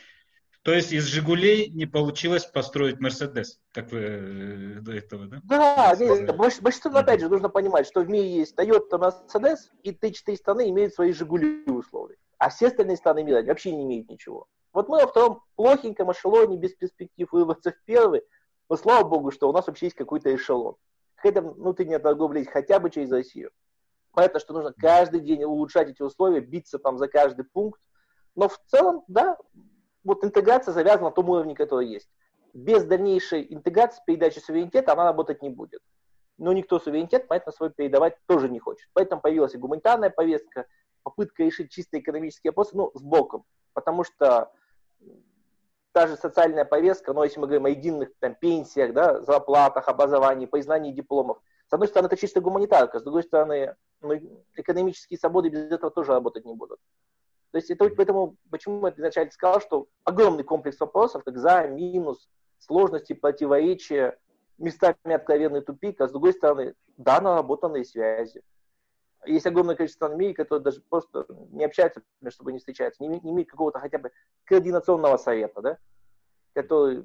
То 0.62 0.73
есть 0.73 0.92
из 0.92 1.07
«Жигулей» 1.07 1.71
не 1.71 1.87
получилось 1.87 2.45
построить 2.45 3.00
«Мерседес», 3.00 3.61
как 3.73 3.90
вы 3.90 3.99
э, 3.99 4.81
до 4.81 4.92
этого, 4.92 5.26
да? 5.26 5.40
Да, 5.42 5.97
нет, 5.99 6.37
большинство, 6.37 6.97
опять 6.97 7.21
же, 7.21 7.28
нужно 7.28 7.49
понимать, 7.49 7.87
что 7.87 8.00
в 8.00 8.09
мире 8.09 8.37
есть 8.37 8.57
Toyota, 8.57 8.92
Mercedes, 8.92 9.59
и 9.83 9.92
те 9.92 10.12
четыре 10.12 10.37
страны 10.37 10.71
имеют 10.71 10.95
свои 10.95 11.12
«Жигули» 11.12 11.64
условия. 11.66 12.16
А 12.38 12.49
все 12.49 12.69
остальные 12.69 12.97
страны 12.97 13.25
мира 13.25 13.42
вообще 13.42 13.73
не 13.73 13.83
имеют 13.83 14.09
ничего. 14.09 14.47
Вот 14.73 14.88
мы 14.88 15.00
во 15.00 15.07
втором 15.09 15.42
плохеньком 15.57 16.12
эшелоне, 16.12 16.57
без 16.57 16.75
перспектив 16.75 17.26
вырваться 17.33 17.73
в 17.73 17.85
первый, 17.85 18.23
но 18.69 18.76
слава 18.76 19.07
богу, 19.07 19.33
что 19.33 19.49
у 19.49 19.52
нас 19.52 19.66
вообще 19.66 19.87
есть 19.87 19.97
какой-то 19.97 20.35
эшелон. 20.35 20.76
Какая-то 21.16 21.42
внутренняя 21.42 21.99
торговля 21.99 22.38
есть 22.38 22.50
хотя 22.50 22.78
бы 22.78 22.88
через 22.88 23.11
Россию. 23.11 23.50
Понятно, 24.12 24.38
что 24.38 24.54
нужно 24.54 24.73
каждый 24.73 25.21
день 25.21 25.42
улучшать 25.42 25.90
эти 25.90 26.02
условия, 26.02 26.40
биться 26.40 26.78
там 26.78 26.99
за 26.99 27.09
каждый 27.09 27.45
пункт. 27.45 27.81
Но 28.35 28.49
в 28.49 28.59
целом, 28.69 29.02
да, 29.09 29.37
вот 30.04 30.25
интеграция 30.25 30.73
завязана 30.73 31.09
на 31.09 31.11
том 31.11 31.28
уровне, 31.28 31.54
который 31.54 31.87
есть. 31.87 32.09
Без 32.52 32.85
дальнейшей 32.85 33.47
интеграции, 33.52 34.02
передачи 34.06 34.38
суверенитета 34.38 34.92
она 34.92 35.04
работать 35.04 35.42
не 35.42 35.50
будет. 35.50 35.80
Но 36.38 36.52
никто 36.52 36.78
суверенитет, 36.78 37.26
поэтому 37.28 37.52
свой 37.52 37.71
передавать 37.71 38.16
тоже 38.26 38.49
не 38.49 38.59
хочет. 38.59 38.88
Поэтому 38.92 39.21
появилась 39.21 39.54
и 39.54 39.59
гуманитарная 39.59 40.11
повестка, 40.11 40.66
попытка 41.02 41.44
решить 41.44 41.71
чисто 41.71 41.99
экономические 41.99 42.50
вопросы, 42.50 42.76
ну, 42.76 42.90
с 42.94 43.02
боком. 43.02 43.44
Потому 43.73 44.04
что 44.04 44.52
та 45.92 46.06
же 46.06 46.16
социальная 46.16 46.64
повестка, 46.64 47.12
но 47.12 47.25
если 47.25 47.38
мы 47.38 47.47
говорим 47.47 47.66
о 47.66 47.71
единых 47.71 48.11
там, 48.18 48.35
пенсиях, 48.35 48.92
да, 48.92 49.21
зарплатах, 49.23 49.88
образовании, 49.88 50.47
признании 50.47 50.92
дипломов, 50.92 51.38
с 51.68 51.73
одной 51.73 51.88
стороны, 51.88 52.06
это 52.06 52.16
чисто 52.16 52.40
гуманитарка, 52.40 52.99
с 52.99 53.02
другой 53.02 53.23
стороны, 53.23 53.76
ну, 54.00 54.12
экономические 54.54 55.18
свободы 55.18 55.49
без 55.49 55.71
этого 55.71 55.90
тоже 55.90 56.12
работать 56.12 56.44
не 56.44 56.54
будут. 56.54 56.80
То 57.52 57.59
есть 57.59 57.71
это 57.71 57.88
поэтому, 57.90 58.37
почему 58.50 58.87
я 58.87 58.94
изначально 58.94 59.30
сказал, 59.30 59.61
что 59.61 59.87
огромный 60.04 60.42
комплекс 60.42 60.80
вопросов, 60.80 61.23
как 61.23 61.37
за, 61.37 61.68
минус, 61.68 62.28
сложности, 62.59 63.12
противоречия, 63.12 64.18
местами 64.56 65.12
откровенный 65.12 65.61
тупик, 65.61 66.00
а 66.00 66.09
с 66.09 66.12
другой 66.12 66.32
стороны, 66.32 66.75
да, 66.97 67.21
наработанные 67.21 67.85
связи. 67.85 68.42
Есть 69.26 69.47
огромное 69.47 69.76
количество 69.76 70.09
в 70.09 70.16
мире, 70.16 70.35
которые 70.35 70.64
даже 70.64 70.80
просто 70.88 71.26
не 71.50 71.64
общаются 71.64 72.02
собой, 72.30 72.54
не 72.54 72.59
встречаются, 72.59 73.02
не, 73.02 73.09
не 73.09 73.30
имеют 73.30 73.50
какого-то 73.50 73.78
хотя 73.80 73.99
бы 73.99 74.11
координационного 74.44 75.18
совета, 75.18 75.61
да, 75.61 75.78
который 76.54 77.04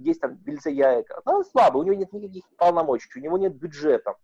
есть 0.00 0.20
там 0.20 0.36
Вильца 0.44 0.70
Яйка. 0.70 1.20
Он 1.24 1.44
слабый, 1.44 1.82
у 1.82 1.84
него 1.84 1.96
нет 1.96 2.12
никаких 2.12 2.44
полномочий, 2.56 3.08
у 3.16 3.22
него 3.22 3.36
нет 3.36 3.54
бюджета. 3.54 4.14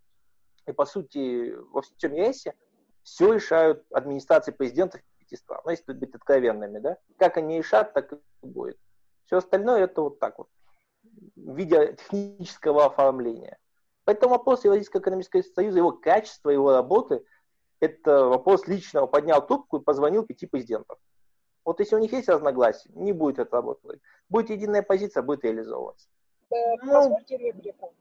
И, 0.66 0.72
по 0.72 0.86
сути, 0.86 1.54
во 1.72 1.82
всем 1.82 2.14
ЕСе 2.14 2.54
все 3.02 3.34
решают 3.34 3.84
администрации 3.90 4.52
президентов 4.52 5.02
пяти 5.24 5.36
стран. 5.36 5.60
Ну, 5.64 5.70
если 5.70 5.92
быть 5.92 6.14
откровенными, 6.14 6.78
да. 6.78 6.98
Как 7.18 7.36
они 7.36 7.58
решат, 7.58 7.92
так 7.92 8.12
и 8.12 8.16
будет. 8.42 8.78
Все 9.26 9.38
остальное 9.38 9.84
это 9.84 10.02
вот 10.02 10.18
так 10.18 10.38
вот, 10.38 10.48
в 11.36 11.56
виде 11.56 11.94
технического 11.94 12.86
оформления. 12.86 13.58
Поэтому 14.04 14.34
вопрос 14.34 14.64
Евразийского 14.64 15.00
экономического 15.00 15.42
союза, 15.42 15.78
его 15.78 15.92
качество, 15.92 16.50
его 16.50 16.72
работы, 16.72 17.24
это 17.80 18.26
вопрос 18.26 18.66
личного. 18.66 19.06
Поднял 19.06 19.46
трубку 19.46 19.78
и 19.78 19.82
позвонил 19.82 20.24
пяти 20.24 20.46
президентов. 20.46 20.98
Вот 21.64 21.80
если 21.80 21.96
у 21.96 21.98
них 21.98 22.12
есть 22.12 22.28
разногласия, 22.28 22.90
не 22.94 23.12
будет 23.12 23.38
это 23.38 23.56
работать. 23.56 24.00
Будет 24.28 24.50
единая 24.50 24.82
позиция, 24.82 25.22
будет 25.22 25.44
реализовываться. 25.44 26.08
Э, 26.50 26.76
ну, 26.82 26.92
позвольте 26.92 27.38
реплику. 27.38 27.94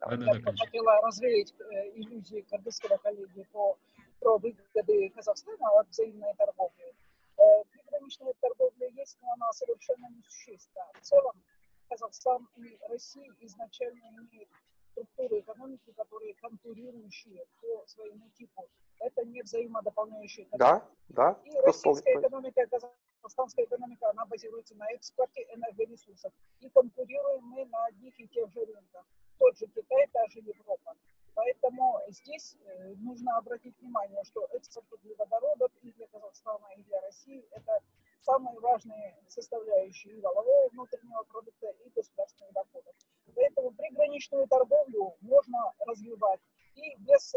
Да, 0.00 0.12
Я 0.12 0.16
да, 0.16 0.52
хотела 0.56 1.00
развеять 1.02 1.54
э, 1.58 1.90
иллюзии 1.94 2.40
кыргызского 2.48 2.96
коллеги 2.98 3.46
по, 3.52 3.76
про 4.20 4.38
выгоды 4.38 5.10
Казахстана 5.10 5.70
от 5.80 5.88
взаимной 5.88 6.34
торговли. 6.36 6.94
Э, 7.36 7.64
приграничная 7.70 8.34
торговля 8.40 8.88
есть, 8.88 9.16
но 9.22 9.32
она 9.32 9.52
совершенно 9.52 10.08
несущественна. 10.10 10.90
В 10.94 11.00
целом 11.00 11.42
Казахстан 11.88 12.48
и 12.56 12.78
Россия 12.88 13.32
изначально 13.40 14.08
имеют 14.08 14.48
структуры 14.92 15.40
экономики, 15.40 15.92
которые 15.92 16.34
конкурирующие 16.34 17.46
по 17.60 17.86
своему 17.86 18.28
типу. 18.30 18.68
Это 19.00 19.24
не 19.24 19.42
взаимодополняющие 19.42 20.46
экономики. 20.46 20.84
Да, 21.08 21.32
да. 21.34 21.40
И 21.44 21.56
российская 21.60 22.18
экономика, 22.18 22.66
казахстанская 22.66 23.64
экономика, 23.64 24.10
она 24.10 24.26
базируется 24.26 24.74
на 24.74 24.90
экспорте 24.90 25.46
энергоресурсов. 25.54 26.32
И 26.60 26.68
конкурируем 26.70 27.44
мы 27.44 27.64
на 27.66 27.84
одних 27.86 28.18
и 28.18 28.26
тех 28.26 28.50
же 28.52 28.64
рынках. 28.64 29.06
Тот 29.38 29.56
же 29.56 29.66
Китай, 29.66 30.08
та 30.12 30.26
же 30.28 30.40
Европа. 30.40 30.94
Поэтому 31.38 32.02
здесь 32.08 32.56
э, 32.64 32.94
нужно 32.96 33.36
обратить 33.36 33.78
внимание, 33.80 34.24
что 34.24 34.44
экспорт 34.54 34.92
углеводородов 34.92 35.70
и 35.82 35.92
для 35.92 36.08
Казахстана, 36.08 36.66
и 36.76 36.82
для 36.82 37.00
России– 37.02 37.46
это 37.52 37.78
самые 38.22 38.58
важные 38.58 39.16
составляющие 39.28 40.20
валового 40.20 40.68
внутреннего 40.70 41.22
продукта 41.22 41.68
и 41.86 41.90
государственных 41.90 42.52
доходов. 42.54 42.92
Поэтому 43.36 43.70
приграничную 43.70 44.48
торговлю 44.48 45.14
можно 45.20 45.72
развивать 45.86 46.40
и 46.74 46.96
без 47.04 47.32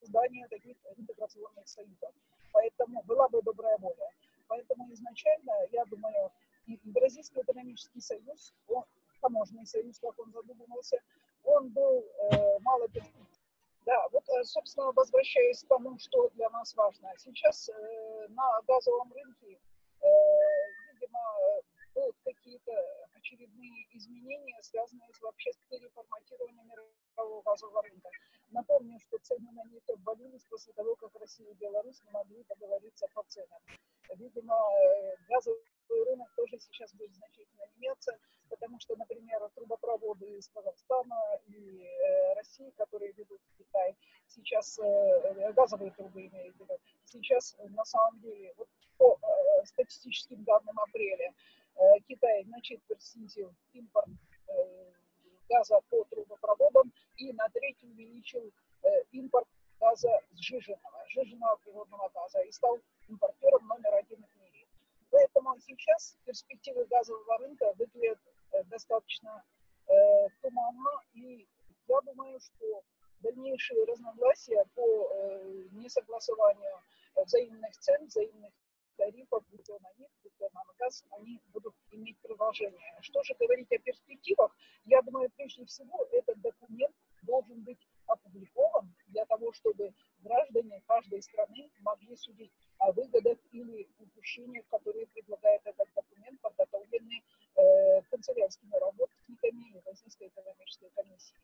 создания 0.00 0.48
таких 0.48 0.78
интеграционных 0.96 1.68
союзов. 1.68 2.14
Поэтому 2.52 3.02
была 3.02 3.28
бы 3.28 3.42
добрая 3.42 3.76
воля. 3.76 4.10
Поэтому 4.48 4.90
изначально, 4.94 5.52
я 5.72 5.84
думаю, 5.84 6.32
Бразильский 6.84 7.42
экономический 7.42 8.00
союз, 8.00 8.54
он, 8.68 8.84
таможенный 9.20 9.66
союз, 9.66 9.98
как 9.98 10.15
возвращаясь 15.06 15.62
к 15.62 15.68
тому, 15.68 15.96
что 15.98 16.28
для 16.30 16.50
нас 16.50 16.74
важно. 16.74 17.12
Сейчас 17.16 17.68
э, 17.68 18.26
на 18.30 18.60
газовом 18.66 19.12
рынке, 19.12 19.58
э, 20.02 20.06
видимо, 20.92 21.20
будут 21.94 22.16
какие-то 22.24 22.72
очередные 23.14 23.86
изменения, 23.92 24.60
связанные 24.62 25.08
вообще 25.22 25.52
с 25.52 25.58
переформатированием 25.70 26.66
мирового 27.16 27.42
газового 27.42 27.82
рынка. 27.82 28.08
Напомню, 28.50 28.98
что 29.00 29.18
цены 29.18 29.50
на 29.52 29.64
нефть 29.64 29.90
обвалились 29.90 30.44
после 30.44 30.72
того, 30.72 30.94
как 30.96 31.14
Россия 31.20 31.50
и 31.50 31.54
Беларусь 31.54 32.02
не 32.04 32.10
могли 32.10 32.44
договориться 32.44 33.06
по 33.12 33.22
ценам. 33.24 33.60
Видимо, 34.14 34.54
э, 34.54 35.16
газовый 35.28 35.60
рынок 35.88 36.32
тоже 36.36 36.58
сейчас 36.60 36.92
будет 36.94 37.12
значительно 37.14 37.64
меняться, 37.76 38.16
потому 38.48 38.78
что, 38.78 38.94
например, 38.96 39.50
трубопроводы 39.54 40.38
из 40.38 40.48
Казахстана 40.48 41.40
и 41.48 41.82
э, 41.84 42.34
России, 42.34 42.70
которые 42.76 43.12
ведут 43.12 43.40
в 43.42 43.58
Китай, 43.58 43.96
сейчас 44.28 44.78
э, 44.78 45.52
газовые 45.52 45.90
трубы 45.90 46.26
имеют 46.26 46.56
в 46.56 46.60
виду, 46.60 46.78
сейчас 47.04 47.56
на 47.58 47.84
самом 47.84 48.20
деле 48.20 48.54
вот 48.56 48.68
по 48.96 49.18
статистическим 49.64 50.42
данным 50.44 50.78
апреля 50.78 51.34
Китай 52.08 52.44
значительно 52.44 52.98
снизил 52.98 53.52
импорт 53.74 54.08
газа 55.48 55.80
по 55.90 56.04
трубопроводам 56.04 56.92
и 57.16 57.32
на 57.32 57.48
треть 57.48 57.82
увеличил 57.82 58.52
импорт 59.12 59.48
газа 59.80 60.20
сжиженного, 60.34 61.04
сжиженного 61.08 61.56
природного 61.56 62.08
газа 62.14 62.40
и 62.40 62.52
стал 62.52 62.78
импортером 63.08 63.66
номер 63.66 63.94
один 63.94 64.22
в 64.22 64.40
мире. 64.40 64.66
Поэтому 65.10 65.58
сейчас 65.60 66.16
перспективы 66.24 66.84
газового 66.86 67.38
рынка 67.38 67.72
выглядят 67.78 68.18
э, 68.52 68.64
достаточно 68.64 69.44
э, 69.86 69.92
туманно, 70.42 71.00
и 71.14 71.46
я 71.88 72.00
думаю, 72.00 72.38
что 72.40 72.82
дальнейшие 73.20 73.84
разногласия 73.84 74.64
по 74.74 74.82
э, 74.82 75.68
несогласованию 75.72 76.80
взаимных 77.14 77.76
цен, 77.78 78.06
взаимных 78.06 78.52
тарифов, 78.96 79.44
будь 79.50 79.64
то 79.64 79.78
на 79.80 79.90
нефть, 79.98 80.18
будь 80.22 80.36
то 80.38 80.48
на 80.52 80.62
газ, 80.78 81.04
они 81.10 81.40
будут 81.52 81.74
иметь 81.90 82.18
продолжение. 82.20 82.98
Что 83.00 83.22
же 83.22 83.34
говорить 83.38 83.70
о 83.72 83.78
перспективах? 83.78 84.54
Я 84.84 85.00
думаю, 85.02 85.30
прежде 85.36 85.64
всего, 85.64 86.06
этот 86.12 86.40
документ 86.40 86.94
должен 87.26 87.62
быть 87.62 87.86
опубликован 88.06 88.94
для 89.08 89.24
того, 89.26 89.52
чтобы 89.52 89.92
граждане 90.22 90.82
каждой 90.86 91.22
страны 91.22 91.70
могли 91.80 92.16
судить 92.16 92.52
о 92.78 92.92
выгодах 92.92 93.38
или 93.52 93.88
упущениях, 93.98 94.66
которые 94.68 95.06
предлагает 95.08 95.60
этот 95.64 95.88
документ, 95.94 96.40
подготовленный 96.40 97.22
э, 97.56 98.02
канцелярскими 98.10 98.74
работниками 98.80 99.82
Российской 99.86 100.28
экономической 100.28 100.90
комиссии. 100.90 101.36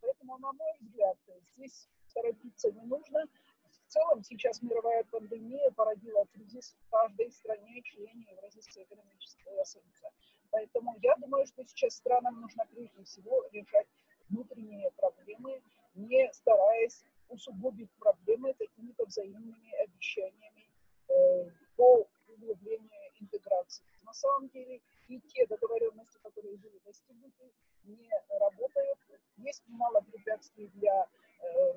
Поэтому, 0.00 0.38
на 0.38 0.52
мой 0.52 0.72
взгляд, 0.80 1.16
здесь 1.54 1.88
торопиться 2.14 2.70
не 2.72 2.82
нужно. 2.82 3.24
В 3.70 3.92
целом 3.92 4.22
сейчас 4.22 4.60
мировая 4.62 5.04
пандемия 5.04 5.70
породила 5.70 6.26
кризис 6.26 6.74
в 6.80 6.90
каждой 6.90 7.30
стране, 7.30 7.82
члене 7.82 8.26
Евразийского 8.32 8.82
экономического 8.84 9.64
союза. 9.64 10.10
Поэтому 10.50 10.96
я 11.02 11.14
думаю, 11.16 11.46
что 11.46 11.64
сейчас 11.64 11.94
странам 11.94 12.40
нужно 12.40 12.64
прежде 12.70 13.04
всего 13.04 13.46
решать 13.52 13.86
внутренние 14.32 14.90
проблемы, 14.92 15.62
не 15.94 16.32
стараясь 16.32 17.04
усугубить 17.28 17.90
проблемы 17.98 18.54
какими-то 18.54 19.04
взаимными 19.06 19.72
обещаниями 19.84 20.68
э, 21.08 21.50
по 21.76 22.06
углублению 22.28 22.90
интеграции. 23.20 23.84
На 24.04 24.12
самом 24.12 24.48
деле 24.48 24.80
и 25.08 25.20
те 25.20 25.46
договоренности, 25.46 26.18
которые 26.22 26.56
были 26.56 26.78
достигнуты, 26.84 27.52
не 27.84 28.10
работают. 28.40 28.98
Есть 29.38 29.62
немало 29.68 30.00
препятствий 30.00 30.68
для 30.74 31.06
э, 31.40 31.74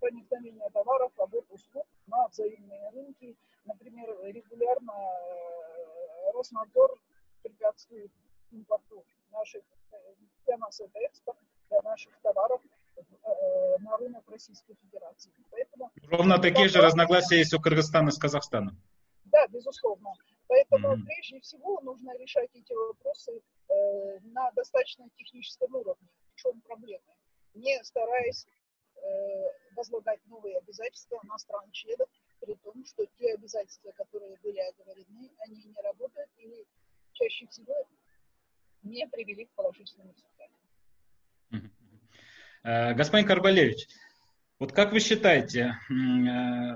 проникновения 0.00 0.68
товаров, 0.70 1.12
работ, 1.16 1.46
услуг 1.50 1.86
на 2.06 2.28
взаимные 2.28 2.90
рынки. 2.90 3.36
Например, 3.64 4.08
регулярно 4.24 4.92
э, 4.92 6.32
Роснадзор 6.32 6.98
препятствует 7.42 8.12
импорту 8.50 9.04
наших, 9.30 9.62
э, 9.92 9.96
для 10.46 10.56
нас 10.58 10.80
это 10.80 10.98
экспорт, 11.00 11.38
наших 11.82 12.12
товаров 12.22 12.60
Э, 13.26 13.78
на 13.80 13.96
рынок 13.96 14.24
Российской 14.30 14.74
Федерации. 14.74 15.32
Поэтому, 15.50 15.90
Ровно 16.10 16.38
такие 16.38 16.68
же 16.68 16.80
разногласия 16.80 17.38
есть 17.38 17.52
у 17.54 17.60
Кыргызстана 17.60 18.10
с 18.10 18.18
Казахстаном. 18.18 18.80
Да, 19.24 19.46
безусловно. 19.48 20.12
Поэтому 20.46 20.94
mm-hmm. 20.94 21.04
прежде 21.04 21.40
всего 21.40 21.80
нужно 21.80 22.16
решать 22.18 22.50
эти 22.54 22.72
вопросы 22.72 23.32
э, 23.32 24.20
на 24.20 24.50
достаточно 24.52 25.08
техническом 25.16 25.74
уровне. 25.74 26.08
В 26.34 26.40
чем 26.40 26.60
проблема? 26.60 27.14
Не 27.54 27.82
стараясь 27.82 28.46
э, 28.46 29.00
возлагать 29.74 30.20
новые 30.26 30.58
обязательства 30.58 31.20
на 31.24 31.36
страны 31.38 31.70
членов, 31.72 32.08
при 32.40 32.54
том, 32.54 32.84
что 32.84 33.04
те 33.18 33.34
обязательства, 33.34 33.90
которые 33.92 34.36
были 34.42 34.58
оговорены, 34.58 35.30
они 35.40 35.64
не 35.64 35.82
работают 35.82 36.30
или 36.36 36.64
чаще 37.12 37.46
всего 37.48 37.74
не 38.84 39.06
привели 39.08 39.46
к 39.46 39.54
положительным 39.54 40.08
результатам. 40.08 40.35
Э, 42.66 42.94
господин 42.94 43.26
Карбалевич, 43.28 43.86
вот 44.58 44.72
как 44.72 44.90
вы 44.92 44.98
считаете, 44.98 45.78
э, 45.88 46.74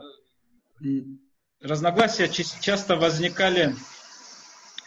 разногласия 1.61 2.29
часто 2.29 2.95
возникали, 2.95 3.75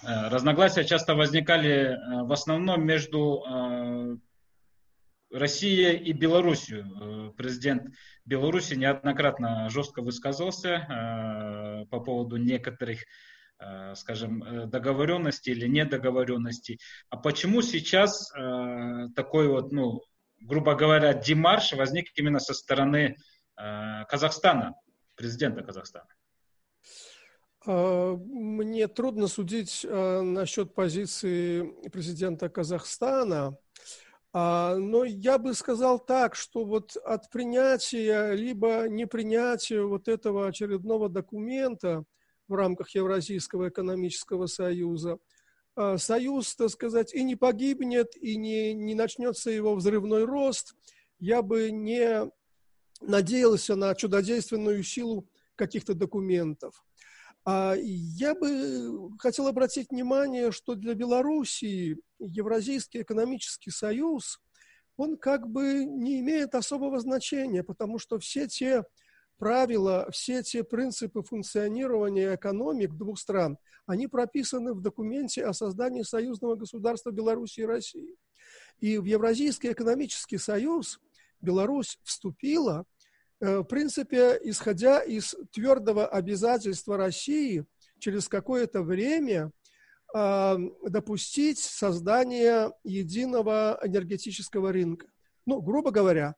э, 0.04 0.30
разногласия 0.30 0.86
часто 0.86 1.16
возникали 1.16 2.00
в 2.24 2.32
основном 2.32 2.86
между 2.86 3.44
Россией 5.30 5.98
и 5.98 6.14
Белоруссией. 6.14 7.32
Президент 7.34 7.94
Беларуси 8.24 8.76
неоднократно 8.76 9.70
жестко 9.70 10.02
высказывался 10.02 11.86
по 11.90 12.00
поводу 12.00 12.38
некоторых 12.38 13.00
скажем, 13.96 14.70
договоренностей 14.70 15.52
или 15.54 15.68
недоговоренностей. 15.68 16.80
А 17.10 17.18
почему 17.18 17.62
сейчас 17.62 18.30
такой 19.16 19.48
вот, 19.48 19.72
ну, 19.72 20.04
грубо 20.44 20.76
говоря, 20.76 21.14
демарш 21.14 21.74
возник 21.74 22.12
именно 22.16 22.40
со 22.40 22.54
стороны 22.54 23.16
э, 23.58 24.06
Казахстана, 24.10 24.76
президента 25.16 25.64
Казахстана? 25.64 26.08
А, 27.66 28.16
мне 28.16 28.88
трудно 28.88 29.28
судить 29.28 29.86
э, 29.88 30.22
насчет 30.22 30.76
позиции 30.76 31.64
президента 31.90 32.50
Казахстана, 32.50 33.58
а, 34.34 34.76
но 34.76 35.06
я 35.06 35.38
бы 35.38 35.54
сказал 35.54 36.00
так, 36.00 36.36
что 36.36 36.66
вот 36.66 36.98
от 36.98 37.30
принятия 37.30 38.34
либо 38.34 38.88
непринятия 38.90 39.82
вот 39.82 40.08
этого 40.08 40.48
очередного 40.48 41.08
документа 41.08 42.04
в 42.48 42.56
рамках 42.56 42.90
Евразийского 42.90 43.70
экономического 43.70 44.48
союза– 44.48 45.18
союз, 45.98 46.56
так 46.56 46.70
сказать, 46.70 47.14
и 47.14 47.24
не 47.24 47.36
погибнет, 47.36 48.16
и 48.16 48.36
не, 48.38 48.74
не 48.74 48.96
начнется 48.96 49.50
его 49.50 49.76
взрывной 49.76 50.26
рост, 50.26 50.76
я 51.20 51.42
бы 51.42 51.72
не 51.72 52.30
надеялся 53.02 53.76
на 53.76 53.96
чудодейственную 53.96 54.84
силу 54.84 55.28
каких-то 55.56 55.94
документов. 55.94 56.84
А 57.46 57.76
я 57.78 58.36
бы 58.36 59.18
хотел 59.20 59.48
обратить 59.48 59.90
внимание, 59.90 60.52
что 60.52 60.76
для 60.76 60.94
Белоруссии 60.94 61.98
Евразийский 62.20 63.02
экономический 63.02 63.72
союз, 63.72 64.42
он 64.96 65.18
как 65.18 65.50
бы 65.50 65.84
не 65.84 66.20
имеет 66.20 66.56
особого 66.56 67.00
значения, 67.00 67.64
потому 67.64 68.00
что 68.00 68.20
все 68.20 68.48
те 68.48 68.86
правила, 69.44 70.08
все 70.10 70.42
те 70.42 70.64
принципы 70.64 71.22
функционирования 71.22 72.36
экономик 72.36 72.94
двух 72.94 73.20
стран, 73.20 73.58
они 73.86 74.08
прописаны 74.08 74.74
в 74.74 74.80
документе 74.80 75.46
о 75.46 75.52
создании 75.52 76.04
союзного 76.04 76.56
государства 76.56 77.12
Беларуси 77.12 77.60
и 77.60 77.66
России. 77.66 78.16
И 78.80 78.98
в 78.98 79.04
Евразийский 79.04 79.74
экономический 79.74 80.38
союз 80.38 81.02
Беларусь 81.42 82.00
вступила, 82.04 82.86
э, 83.42 83.58
в 83.58 83.64
принципе, 83.66 84.40
исходя 84.44 85.02
из 85.02 85.36
твердого 85.52 86.08
обязательства 86.08 86.96
России 86.96 87.66
через 88.00 88.30
какое-то 88.30 88.82
время 88.82 89.52
э, 90.16 90.56
допустить 90.88 91.60
создание 91.60 92.72
единого 92.86 93.78
энергетического 93.84 94.72
рынка. 94.72 95.08
Ну, 95.46 95.60
грубо 95.62 95.92
говоря, 95.92 96.36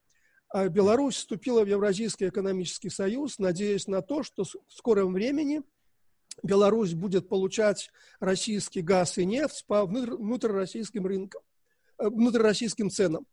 Беларусь 0.54 1.16
вступила 1.16 1.64
в 1.64 1.68
Евразийский 1.68 2.30
экономический 2.30 2.90
союз, 2.90 3.40
надеясь 3.40 3.88
на 3.88 4.02
то, 4.02 4.24
что 4.24 4.44
в 4.44 4.50
скором 4.70 5.14
времени 5.14 5.64
Беларусь 6.44 6.94
будет 6.94 7.30
получать 7.30 7.92
российский 8.20 8.82
газ 8.82 9.18
и 9.18 9.26
нефть 9.26 9.66
по 9.68 9.86
внутрироссийским 9.86 11.06
рынкам, 11.06 11.42
э, 11.98 12.08
внутрироссийским 12.08 12.90
ценам. 12.90 13.26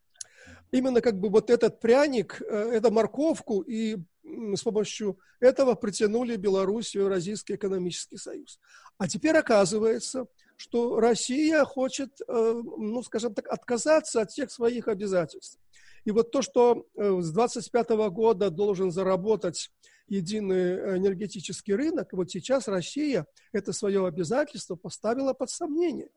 Именно 0.71 1.01
как 1.01 1.19
бы 1.19 1.29
вот 1.29 1.51
этот 1.51 1.81
пряник, 1.81 2.41
э, 2.41 2.71
эту 2.73 2.91
морковку 2.91 3.61
и 3.61 3.99
с 4.25 4.63
помощью 4.63 5.19
этого 5.41 5.75
притянули 5.75 6.37
Беларусь 6.37 6.93
в 6.93 6.95
Евразийский 6.95 7.57
экономический 7.57 8.17
союз. 8.17 8.59
А 8.99 9.09
теперь 9.09 9.37
оказывается, 9.37 10.27
что 10.57 11.01
Россия 11.01 11.65
хочет, 11.65 12.21
э, 12.27 12.63
ну, 12.65 13.03
скажем 13.03 13.35
так, 13.35 13.49
отказаться 13.49 14.23
от 14.23 14.31
всех 14.31 14.51
своих 14.51 14.89
обязательств. 14.89 15.59
И 16.05 16.11
вот 16.11 16.31
то, 16.31 16.43
что 16.43 16.87
э, 16.97 17.21
с 17.21 17.31
25 17.31 17.91
года 18.11 18.51
должен 18.51 18.91
заработать 18.91 19.71
единый 20.09 20.99
энергетический 20.99 21.75
рынок, 21.75 22.13
вот 22.13 22.31
сейчас 22.31 22.69
Россия 22.69 23.27
это 23.53 23.73
свое 23.73 24.07
обязательство 24.07 24.75
поставила 24.77 25.33
под 25.33 25.51
сомнение. 25.51 26.11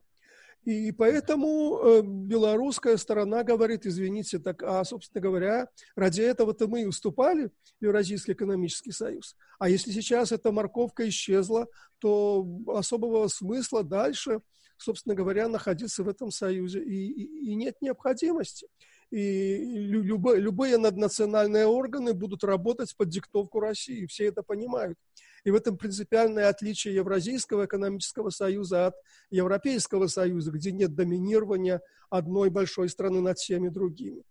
И 0.65 0.91
поэтому 0.91 1.77
э, 1.77 2.01
белорусская 2.03 2.97
сторона 2.97 3.43
говорит, 3.43 3.85
извините, 3.85 4.39
так, 4.39 4.63
а, 4.63 4.83
собственно 4.83 5.21
говоря, 5.21 5.67
ради 5.95 6.21
этого-то 6.21 6.67
мы 6.67 6.81
и 6.81 6.85
уступали 6.85 7.51
в 7.79 7.83
Евразийский 7.83 8.33
экономический 8.33 8.91
союз. 8.91 9.35
А 9.59 9.69
если 9.69 9.91
сейчас 9.91 10.31
эта 10.31 10.51
морковка 10.51 11.07
исчезла, 11.07 11.67
то 11.99 12.47
особого 12.65 13.27
смысла 13.27 13.83
дальше, 13.83 14.41
собственно 14.77 15.13
говоря, 15.13 15.47
находиться 15.47 16.03
в 16.03 16.09
этом 16.09 16.31
союзе 16.31 16.83
и, 16.83 17.11
и, 17.11 17.51
и 17.51 17.55
нет 17.55 17.75
необходимости 17.81 18.67
и 19.15 19.57
любые, 19.87 20.41
любые 20.41 20.77
наднациональные 20.77 21.67
органы 21.67 22.13
будут 22.13 22.43
работать 22.43 22.93
под 22.97 23.07
диктовку 23.07 23.61
России. 23.61 24.07
Все 24.07 24.25
это 24.25 24.43
понимают. 24.43 24.99
И 25.45 25.51
в 25.51 25.55
этом 25.55 25.77
принципиальное 25.77 26.49
отличие 26.49 26.95
Евразийского 26.95 27.65
экономического 27.65 28.29
союза 28.29 28.87
от 28.87 28.95
Европейского 29.29 30.07
союза, 30.07 30.51
где 30.51 30.73
нет 30.73 30.95
доминирования 30.95 31.81
одной 32.09 32.49
большой 32.49 32.89
страны 32.89 33.21
над 33.21 33.37
всеми 33.37 33.69
другими. 33.69 34.23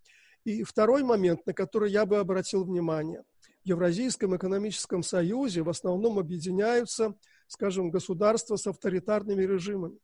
И 0.44 0.64
второй 0.64 1.03
момент, 1.03 1.47
на 1.47 1.55
который 1.55 1.90
я 1.90 2.05
бы 2.05 2.18
обратил 2.18 2.64
внимание. 2.64 3.23
В 3.64 3.68
Евразийском 3.68 4.37
экономическом 4.37 5.03
союзе 5.03 5.62
в 5.62 5.70
основном 5.70 6.18
объединяются, 6.18 7.14
скажем, 7.47 7.90
государства 7.90 8.57
с 8.57 8.66
авторитарными 8.66 9.44
режимами. 9.44 9.99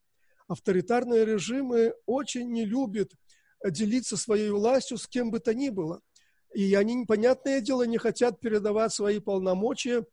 Авторитарные 0.49 1.27
режимы 1.27 1.93
очень 2.07 2.51
не 2.51 2.65
любят 2.65 3.13
делиться 3.65 4.17
своей 4.17 4.51
властью 4.51 4.99
с 4.99 5.07
кем 5.07 5.31
бы 5.31 5.41
то 5.41 5.55
ни 5.55 5.71
было. 5.71 6.01
И 6.55 6.75
они, 6.75 7.05
понятное 7.07 7.61
дело, 7.61 7.85
не 7.85 7.99
хотят 7.99 8.41
передавать 8.41 8.93
свои 8.93 9.21
полномочия 9.21 10.05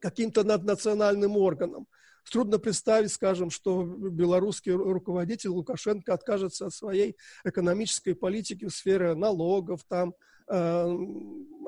каким-то 0.00 0.44
наднациональным 0.44 1.36
органам. 1.36 1.86
Трудно 2.30 2.58
представить, 2.58 3.12
скажем, 3.12 3.50
что 3.50 3.84
белорусский 3.84 4.72
руководитель 4.72 5.50
Лукашенко 5.50 6.12
откажется 6.12 6.66
от 6.66 6.74
своей 6.74 7.16
экономической 7.44 8.14
политики 8.14 8.64
в 8.64 8.70
сфере 8.70 9.14
налогов, 9.14 9.84
там, 9.86 10.14
э, 10.48 10.96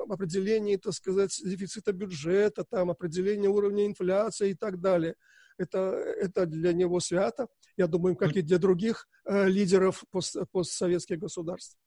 определения, 0.09 0.77
так 0.77 0.93
сказать, 0.93 1.39
дефицита 1.43 1.93
бюджета, 1.93 2.65
там, 2.69 2.89
определения 2.89 3.47
уровня 3.47 3.85
инфляции 3.85 4.51
и 4.51 4.55
так 4.55 4.81
далее– 4.81 5.15
это, 5.59 5.79
это 5.79 6.45
для 6.45 6.73
него 6.73 6.99
свято, 6.99 7.47
я 7.77 7.87
думаю, 7.87 8.15
как 8.15 8.35
и 8.35 8.41
для 8.41 8.57
других 8.57 9.07
э, 9.25 9.47
лидеров 9.47 10.03
пост, 10.11 10.37
постсоветских 10.51 11.19
государств. 11.19 11.77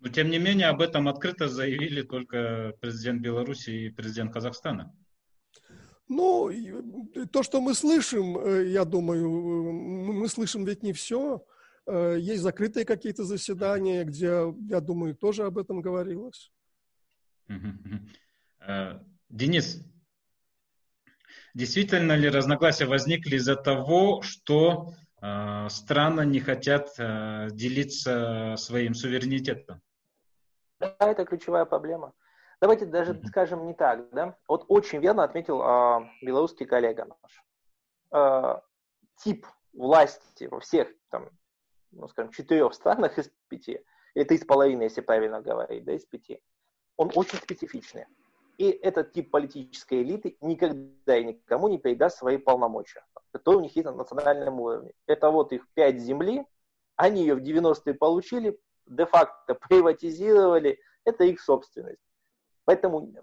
Но 0.00 0.08
тем 0.08 0.30
не 0.30 0.38
менее 0.38 0.68
об 0.68 0.80
этом 0.80 1.08
открыто 1.08 1.48
заявили 1.48 2.02
только 2.02 2.74
президент 2.80 3.20
Беларуси 3.20 3.70
и 3.70 3.90
президент 3.90 4.32
Казахстана. 4.32 4.94
Ну, 6.08 6.50
то, 7.32 7.42
что 7.42 7.60
мы 7.60 7.74
слышим, 7.74 8.38
э, 8.38 8.68
я 8.68 8.84
думаю, 8.84 9.28
мы 9.30 10.28
слышим 10.28 10.64
ведь 10.64 10.82
не 10.82 10.92
все. 10.92 11.44
Э, 11.86 12.16
есть 12.18 12.42
закрытые 12.42 12.86
какие-то 12.86 13.24
заседания, 13.24 14.04
где, 14.04 14.54
я 14.68 14.80
думаю, 14.80 15.14
тоже 15.14 15.44
об 15.44 15.58
этом 15.58 15.80
говорилось. 15.80 16.50
Э, 18.60 19.00
Денис, 19.28 19.82
Действительно 21.58 22.12
ли 22.12 22.28
разногласия 22.28 22.86
возникли 22.86 23.34
из-за 23.34 23.56
того, 23.56 24.22
что 24.22 24.92
э, 25.20 25.68
страны 25.68 26.24
не 26.24 26.38
хотят 26.38 26.90
э, 26.98 27.48
делиться 27.50 28.54
своим 28.56 28.94
суверенитетом? 28.94 29.82
Да, 30.78 30.94
это 31.00 31.24
ключевая 31.24 31.64
проблема. 31.64 32.12
Давайте 32.60 32.86
даже 32.86 33.14
mm-hmm. 33.14 33.26
скажем 33.26 33.66
не 33.66 33.74
так, 33.74 34.08
да? 34.12 34.36
Вот 34.46 34.66
очень 34.68 35.00
верно 35.00 35.24
отметил 35.24 35.60
э, 35.60 36.08
белорусский 36.22 36.64
коллега 36.64 37.06
наш. 37.06 37.42
Э, 38.12 38.60
тип 39.16 39.44
власти 39.72 40.44
во 40.44 40.60
всех, 40.60 40.86
там, 41.10 41.28
ну, 41.90 42.06
скажем, 42.06 42.30
четырех 42.30 42.72
странах 42.72 43.18
из 43.18 43.32
пяти, 43.48 43.80
или 44.14 44.22
три 44.22 44.38
с 44.38 44.44
половиной, 44.44 44.84
если 44.84 45.00
правильно 45.00 45.42
говорить, 45.42 45.84
да, 45.84 45.92
из 45.92 46.06
пяти, 46.06 46.40
он 46.96 47.10
очень 47.16 47.38
специфичный. 47.38 48.06
И 48.58 48.70
этот 48.70 49.12
тип 49.12 49.30
политической 49.30 50.02
элиты 50.02 50.36
никогда 50.40 51.16
и 51.16 51.24
никому 51.24 51.68
не 51.68 51.78
передаст 51.78 52.18
свои 52.18 52.38
полномочия, 52.38 53.04
которые 53.30 53.60
у 53.60 53.62
них 53.62 53.76
есть 53.76 53.86
на 53.86 53.94
национальном 53.94 54.60
уровне. 54.60 54.92
Это 55.06 55.30
вот 55.30 55.52
их 55.52 55.66
пять 55.74 56.00
земли, 56.00 56.44
они 56.96 57.20
ее 57.20 57.36
в 57.36 57.42
90-е 57.42 57.94
получили, 57.94 58.58
де-факто 58.86 59.54
приватизировали, 59.54 60.80
это 61.04 61.22
их 61.22 61.40
собственность. 61.40 62.02
Поэтому 62.64 63.14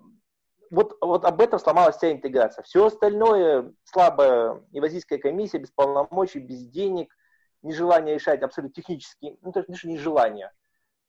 вот, 0.71 0.97
вот 1.01 1.25
об 1.25 1.41
этом 1.41 1.59
сломалась 1.59 1.97
вся 1.97 2.13
интеграция. 2.13 2.63
Все 2.63 2.85
остальное 2.85 3.73
слабая 3.83 4.63
евразийская 4.71 5.19
комиссия, 5.19 5.57
без 5.57 5.71
полномочий, 5.71 6.39
без 6.39 6.65
денег, 6.65 7.13
нежелание 7.61 8.15
решать 8.15 8.41
абсолютно 8.41 8.73
технически, 8.73 9.37
ну, 9.41 9.51
то 9.51 9.59
есть 9.59 9.83
нежелание. 9.83 10.53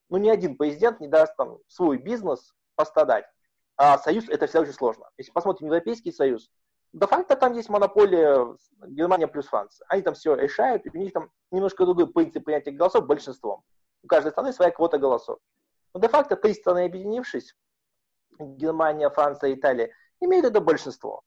Ну, 0.09 0.17
ни 0.17 0.29
один 0.29 0.57
президент 0.57 0.99
не 0.99 1.07
даст 1.07 1.37
там 1.37 1.59
свой 1.69 1.99
бизнес 1.99 2.55
пострадать 2.75 3.27
а 3.77 3.99
союз 3.99 4.29
это 4.29 4.47
всегда 4.47 4.63
очень 4.63 4.73
сложно. 4.73 5.09
Если 5.19 5.33
посмотрим 5.33 5.69
Европейский 5.69 6.13
союз, 6.13 6.51
де-факто 6.93 7.37
там 7.37 7.53
есть 7.53 7.69
монополия 7.69 8.57
Германия 8.87 9.27
плюс 9.27 9.47
Франция. 9.47 9.87
Они 9.89 10.03
там 10.03 10.15
все 10.15 10.35
решают, 10.35 10.87
и 10.87 10.91
у 10.91 10.97
них 10.97 11.13
там 11.13 11.31
немножко 11.51 11.85
другой 11.85 12.07
принцип 12.13 12.45
принятия 12.45 12.71
голосов 12.71 13.07
большинством. 13.07 13.63
У 14.03 14.07
каждой 14.07 14.33
страны 14.33 14.53
своя 14.53 14.71
квота 14.71 14.99
голосов. 14.99 15.39
Но 15.93 16.01
де-факто 16.01 16.37
три 16.37 16.55
страны 16.55 16.85
объединившись, 16.87 17.55
Германия, 18.39 19.11
Франция, 19.11 19.55
Италия, 19.55 19.93
имеют 20.21 20.47
это 20.47 20.61
большинство. 20.61 21.23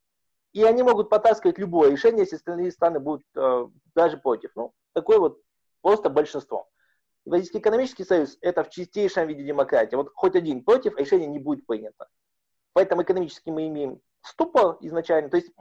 И 0.54 0.64
они 0.64 0.82
могут 0.82 1.10
потаскивать 1.10 1.60
любое 1.60 1.92
решение, 1.92 2.22
если 2.22 2.38
остальные 2.38 2.72
страны 2.72 3.00
будут 3.00 3.24
э, 3.36 3.68
даже 3.94 4.18
против. 4.18 4.52
Ну, 4.56 4.74
такое 4.94 5.20
вот 5.20 5.40
просто 5.82 6.10
большинство. 6.10 6.68
Евразийский 7.26 7.60
экономический 7.60 8.04
союз– 8.04 8.38
это 8.42 8.64
в 8.64 8.70
чистейшем 8.70 9.28
виде 9.28 9.44
демократия. 9.44 9.98
Вот 9.98 10.12
хоть 10.16 10.36
один 10.36 10.64
против, 10.64 10.98
решение 10.98 11.28
не 11.28 11.38
будет 11.38 11.68
принято. 11.68 12.08
Поэтому 12.74 13.04
экономически 13.04 13.50
мы 13.50 13.68
имеем 13.68 14.02
ступор 14.22 14.78
изначально, 14.82 15.30
то 15.30 15.38
есть 15.38 15.52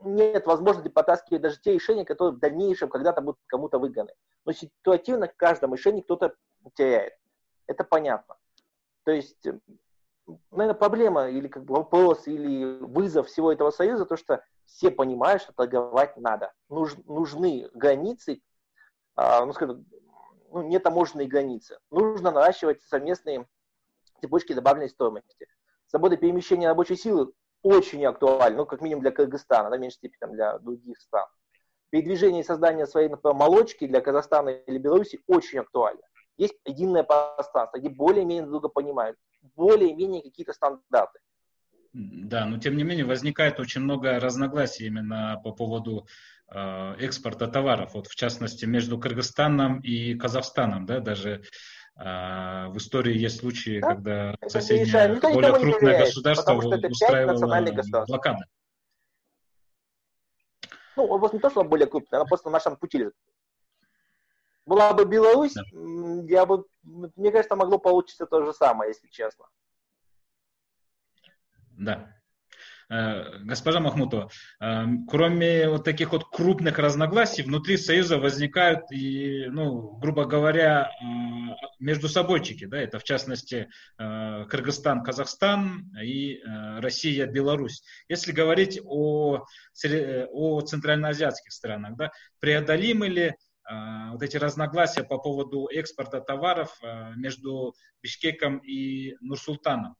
нет 0.00 0.46
возможности 0.46 0.88
потаскивать 0.88 1.42
даже 1.42 1.60
те 1.60 1.74
решения, 1.74 2.04
которые 2.04 2.36
в 2.36 2.38
дальнейшем 2.38 2.88
когда-то 2.88 3.20
будут 3.20 3.40
кому-то 3.46 3.78
выгодны. 3.78 4.12
Но 4.44 4.52
ситуативно 4.52 5.28
в 5.28 5.36
каждом 5.36 5.74
решении 5.74 6.02
кто-то 6.02 6.34
теряет. 6.74 7.14
Это 7.66 7.84
понятно. 7.84 8.36
То 9.04 9.10
есть, 9.10 9.46
наверное, 10.50 10.74
проблема 10.74 11.28
или 11.28 11.48
как 11.48 11.64
бы 11.64 11.74
вопрос, 11.74 12.26
или 12.26 12.78
вызов 12.80 13.26
всего 13.28 13.52
этого 13.52 13.70
союза, 13.70 14.06
то, 14.06 14.16
что 14.16 14.42
все 14.66 14.90
понимают, 14.90 15.42
что 15.42 15.52
торговать 15.52 16.16
надо. 16.16 16.52
Нуж, 16.68 16.94
нужны 17.06 17.68
границы, 17.74 18.40
а, 19.16 19.44
ну, 19.44 19.52
скажем, 19.52 19.84
ну, 20.50 20.62
нетаможенные 20.62 21.26
границы. 21.26 21.78
Нужно 21.90 22.30
наращивать 22.30 22.82
совместные 22.82 23.46
цепочки 24.20 24.52
добавленной 24.52 24.90
стоимости 24.90 25.48
свобода 25.88 26.16
перемещения 26.16 26.68
рабочей 26.68 26.96
силы 26.96 27.32
очень 27.62 28.04
актуальна, 28.04 28.58
ну, 28.58 28.66
как 28.66 28.80
минимум 28.80 29.02
для 29.02 29.10
Кыргызстана, 29.10 29.70
на 29.70 29.78
меньшей 29.78 29.96
степени 29.96 30.18
там, 30.20 30.32
для 30.32 30.58
других 30.58 31.00
стран. 31.00 31.26
Передвижение 31.90 32.42
и 32.42 32.44
создание 32.46 32.86
своей, 32.86 33.08
например, 33.08 33.34
молочки 33.34 33.86
для 33.86 34.00
Казахстана 34.00 34.50
или 34.50 34.78
Беларуси 34.78 35.20
очень 35.26 35.60
актуально. 35.60 36.02
Есть 36.36 36.54
единое 36.64 37.02
пространство, 37.02 37.78
где 37.78 37.88
более-менее 37.88 38.42
друг 38.42 38.62
друга 38.62 38.68
понимают, 38.68 39.16
более-менее 39.56 40.22
какие-то 40.22 40.52
стандарты. 40.52 41.18
Да, 41.92 42.44
но 42.46 42.58
тем 42.58 42.76
не 42.76 42.84
менее 42.84 43.06
возникает 43.06 43.58
очень 43.58 43.80
много 43.80 44.20
разногласий 44.20 44.86
именно 44.86 45.40
по 45.42 45.52
поводу 45.52 46.06
э, 46.48 46.94
экспорта 46.98 47.48
товаров. 47.48 47.94
Вот 47.94 48.06
в 48.06 48.14
частности 48.14 48.66
между 48.66 48.98
Кыргызстаном 48.98 49.80
и 49.80 50.14
Казахстаном, 50.14 50.86
да, 50.86 51.00
даже 51.00 51.42
в 51.98 52.76
истории 52.76 53.18
есть 53.18 53.40
случаи, 53.40 53.80
да? 53.80 53.88
когда 53.88 54.34
это 54.40 54.48
соседнее, 54.48 55.08
Никто 55.16 55.32
более 55.32 55.52
крупное 55.52 55.80
доверяет, 55.80 56.06
государство 56.06 56.54
устраивало 56.54 58.04
блокады. 58.06 58.44
Ну, 60.94 61.04
область 61.04 61.34
не 61.34 61.40
то, 61.40 61.50
что 61.50 61.64
более 61.64 61.86
крупная, 61.88 62.20
она 62.20 62.28
просто 62.28 62.48
на 62.48 62.54
нашем 62.54 62.76
пути 62.76 62.98
лежит. 62.98 63.14
Была 64.64 64.92
бы 64.92 65.06
Беларусь, 65.06 65.54
да. 65.54 65.62
я 66.28 66.44
бы, 66.44 66.66
мне 66.82 67.32
кажется, 67.32 67.56
могло 67.56 67.78
получиться 67.78 68.26
то 68.26 68.44
же 68.44 68.52
самое, 68.52 68.90
если 68.90 69.08
честно. 69.08 69.46
Да. 71.70 72.17
Э, 72.90 73.38
госпожа 73.40 73.80
Махмутова, 73.80 74.30
э, 74.60 74.84
кроме 75.08 75.68
вот 75.68 75.84
таких 75.84 76.12
вот 76.12 76.24
крупных 76.30 76.78
разногласий, 76.78 77.42
внутри 77.42 77.76
Союза 77.76 78.18
возникают 78.18 78.90
и, 78.90 79.46
ну, 79.50 79.98
грубо 79.98 80.24
говоря, 80.24 80.90
э, 80.90 81.04
между 81.78 82.08
собойчики, 82.08 82.64
да, 82.64 82.78
это 82.78 82.98
в 82.98 83.04
частности 83.04 83.68
Кыргызстан, 83.98 85.04
Казахстан 85.04 85.92
и 86.02 86.40
Россия, 86.78 87.26
Беларусь. 87.26 87.82
Если 88.08 88.32
говорить 88.32 88.80
о, 88.84 89.44
о 90.32 90.60
центральноазиатских 90.62 91.52
странах, 91.52 91.96
да, 91.96 92.10
преодолимы 92.40 93.08
ли 93.08 93.34
вот 94.10 94.22
эти 94.22 94.36
разногласия 94.36 95.04
по 95.04 95.18
поводу 95.18 95.68
экспорта 95.70 96.20
товаров 96.20 96.76
между 97.16 97.74
Бишкеком 98.02 98.58
и 98.58 99.14
Нурсултаном? 99.20 99.94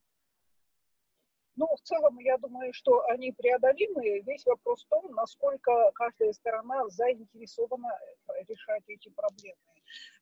Ну, 1.58 1.66
в 1.74 1.80
целом, 1.80 2.16
я 2.20 2.38
думаю, 2.38 2.72
что 2.72 3.02
они 3.08 3.32
преодолимы. 3.32 4.20
Весь 4.20 4.46
вопрос 4.46 4.84
в 4.84 4.88
том, 4.88 5.12
насколько 5.12 5.72
каждая 5.92 6.32
сторона 6.32 6.88
заинтересована 6.88 7.88
э, 7.88 8.44
решать 8.46 8.84
эти 8.86 9.08
проблемы. 9.08 9.58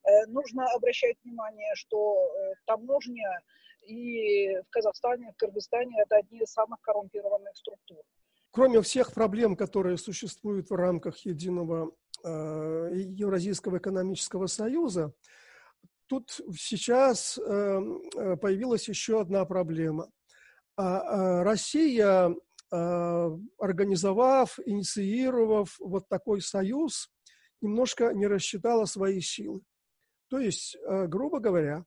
Э, 0.03 0.25
нужно 0.25 0.65
обращать 0.73 1.15
внимание, 1.23 1.75
что 1.75 2.17
э, 2.17 2.53
таможня 2.65 3.39
и 3.83 4.47
в 4.61 4.69
Казахстане, 4.71 5.31
в 5.31 5.37
Кыргызстане 5.37 6.01
это 6.01 6.15
одни 6.15 6.39
из 6.39 6.51
самых 6.51 6.81
коррумпированных 6.81 7.55
структур. 7.55 8.01
Кроме 8.49 8.81
всех 8.81 9.13
проблем, 9.13 9.55
которые 9.55 9.97
существуют 9.97 10.71
в 10.71 10.73
рамках 10.73 11.19
единого 11.19 11.91
э, 12.23 12.29
Евразийского 12.95 13.77
экономического 13.77 14.47
союза, 14.47 15.13
тут 16.07 16.31
сейчас 16.57 17.37
э, 17.37 17.79
появилась 18.41 18.89
еще 18.89 19.21
одна 19.21 19.45
проблема. 19.45 20.09
А, 20.77 20.99
а, 20.99 21.43
Россия, 21.43 22.35
а, 22.71 23.31
организовав, 23.57 24.59
инициировав 24.63 25.75
вот 25.79 26.07
такой 26.07 26.41
союз, 26.41 27.09
немножко 27.61 28.13
не 28.13 28.27
рассчитала 28.27 28.85
свои 28.85 29.19
силы. 29.19 29.61
То 30.29 30.37
есть, 30.39 30.77
грубо 30.85 31.39
говоря, 31.39 31.85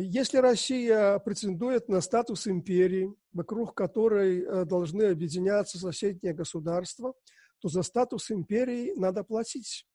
если 0.00 0.38
Россия 0.38 1.18
претендует 1.20 1.88
на 1.88 2.00
статус 2.00 2.48
империи, 2.48 3.14
вокруг 3.32 3.72
которой 3.72 4.66
должны 4.66 5.04
объединяться 5.04 5.78
соседние 5.78 6.34
государства, 6.34 7.14
то 7.60 7.68
за 7.68 7.82
статус 7.82 8.32
империи 8.32 8.92
надо 8.96 9.22
платить. 9.22 9.86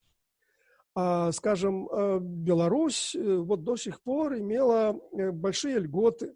Скажем, 0.94 1.90
Беларусь 2.22 3.16
э, 3.16 3.38
вот 3.38 3.64
до 3.64 3.78
сих 3.78 4.02
пор 4.02 4.38
имела 4.38 5.00
э, 5.14 5.32
большие 5.32 5.80
льготы 5.80 6.36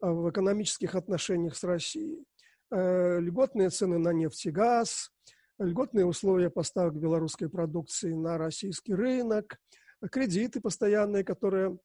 в 0.00 0.30
экономических 0.30 0.94
отношениях 0.94 1.56
с 1.56 1.64
Россией. 1.64 2.24
Э, 2.70 3.18
льготные 3.20 3.70
цены 3.70 3.98
на 3.98 4.12
нефть 4.12 4.46
и 4.46 4.50
газ, 4.50 5.10
льготные 5.58 6.04
условия 6.04 6.50
поставок 6.50 6.94
белорусской 6.96 7.48
продукции 7.48 8.12
на 8.12 8.38
российский 8.38 8.94
рынок, 8.94 9.58
кредиты 10.10 10.60
постоянные, 10.60 11.24
которые 11.24 11.78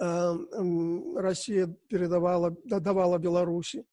э, 0.00 0.34
Россия 1.16 1.74
передавала, 1.88 2.56
давала 2.64 3.18
Беларуси. 3.18 3.84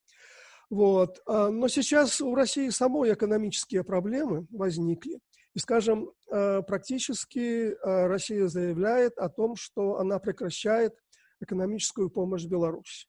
Вот. 0.70 1.22
Но 1.28 1.68
сейчас 1.68 2.20
у 2.20 2.34
России 2.34 2.70
самой 2.70 3.14
экономические 3.14 3.84
проблемы 3.84 4.48
возникли. 4.50 5.20
И, 5.54 5.60
скажем, 5.60 6.10
практически 6.26 7.76
Россия 7.84 8.48
заявляет 8.48 9.20
о 9.20 9.30
том, 9.30 9.56
что 9.56 10.00
она 10.00 10.18
прекращает 10.18 10.96
экономическую 11.40 12.10
помощь 12.10 12.46
Беларуси. 12.46 13.08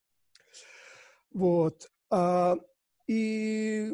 Вот. 1.35 1.89
А, 2.11 2.57
и 3.09 3.93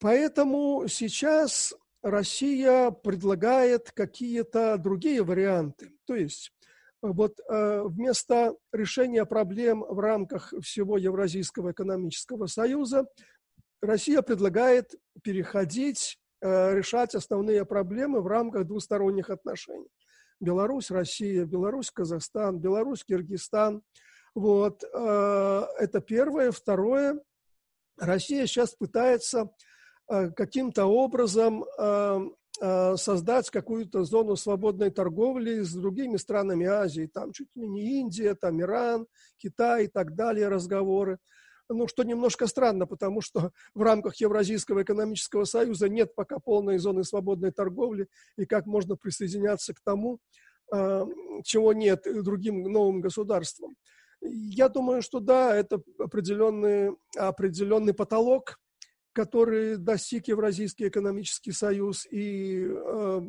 поэтому 0.00 0.86
сейчас 0.88 1.72
Россия 2.02 2.90
предлагает 2.90 3.92
какие-то 3.92 4.76
другие 4.76 5.22
варианты. 5.22 5.92
То 6.06 6.16
есть 6.16 6.52
вот 7.00 7.38
э, 7.48 7.82
вместо 7.84 8.56
решения 8.72 9.24
проблем 9.24 9.84
в 9.88 9.98
рамках 10.00 10.52
всего 10.60 10.98
Евразийского 10.98 11.72
экономического 11.72 12.46
союза 12.46 13.06
Россия 13.80 14.22
предлагает 14.22 14.94
переходить, 15.22 16.18
э, 16.40 16.74
решать 16.74 17.14
основные 17.14 17.64
проблемы 17.64 18.20
в 18.20 18.26
рамках 18.26 18.66
двусторонних 18.66 19.30
отношений. 19.30 19.88
Беларусь, 20.40 20.90
Россия, 20.90 21.44
Беларусь, 21.44 21.92
Казахстан, 21.92 22.58
Беларусь, 22.58 23.04
Киргизстан– 23.04 23.82
вот, 24.34 24.82
э, 24.82 25.62
это 25.78 26.00
первое. 26.00 26.52
Второе, 26.52 27.20
Россия 27.98 28.46
сейчас 28.46 28.74
пытается 28.74 29.50
э, 30.10 30.30
каким-то 30.30 30.86
образом 30.86 31.64
э, 31.78 32.20
создать 32.96 33.50
какую-то 33.50 34.04
зону 34.04 34.36
свободной 34.36 34.90
торговли 34.90 35.62
с 35.62 35.74
другими 35.74 36.16
странами 36.16 36.66
Азии, 36.66 37.10
там 37.12 37.32
чуть 37.32 37.48
ли 37.56 37.66
не 37.66 38.00
Индия, 38.00 38.34
там 38.34 38.60
Иран, 38.60 39.06
Китай 39.38 39.84
и 39.84 39.88
так 39.88 40.14
далее, 40.14 40.48
разговоры. 40.48 41.18
Ну, 41.68 41.88
что 41.88 42.04
немножко 42.04 42.46
странно, 42.46 42.86
потому 42.86 43.20
что 43.20 43.50
в 43.74 43.82
рамках 43.82 44.16
Евразийского 44.16 44.82
экономического 44.82 45.44
союза 45.44 45.88
нет 45.88 46.14
пока 46.14 46.38
полной 46.38 46.78
зоны 46.78 47.04
свободной 47.04 47.50
торговли, 47.50 48.06
и 48.36 48.44
как 48.44 48.66
можно 48.66 48.96
присоединяться 48.96 49.72
к 49.74 49.80
тому, 49.82 50.20
чего 50.70 51.72
нет 51.72 52.04
другим 52.22 52.62
новым 52.62 53.00
государствам. 53.00 53.74
Я 54.22 54.68
думаю, 54.68 55.02
что 55.02 55.20
да, 55.20 55.54
это 55.54 55.82
определенный, 55.98 56.96
определенный 57.16 57.92
потолок, 57.92 58.58
который 59.12 59.76
достиг 59.76 60.28
Евразийский 60.28 60.88
экономический 60.88 61.52
союз, 61.52 62.06
и 62.10 62.66
э, 62.66 63.20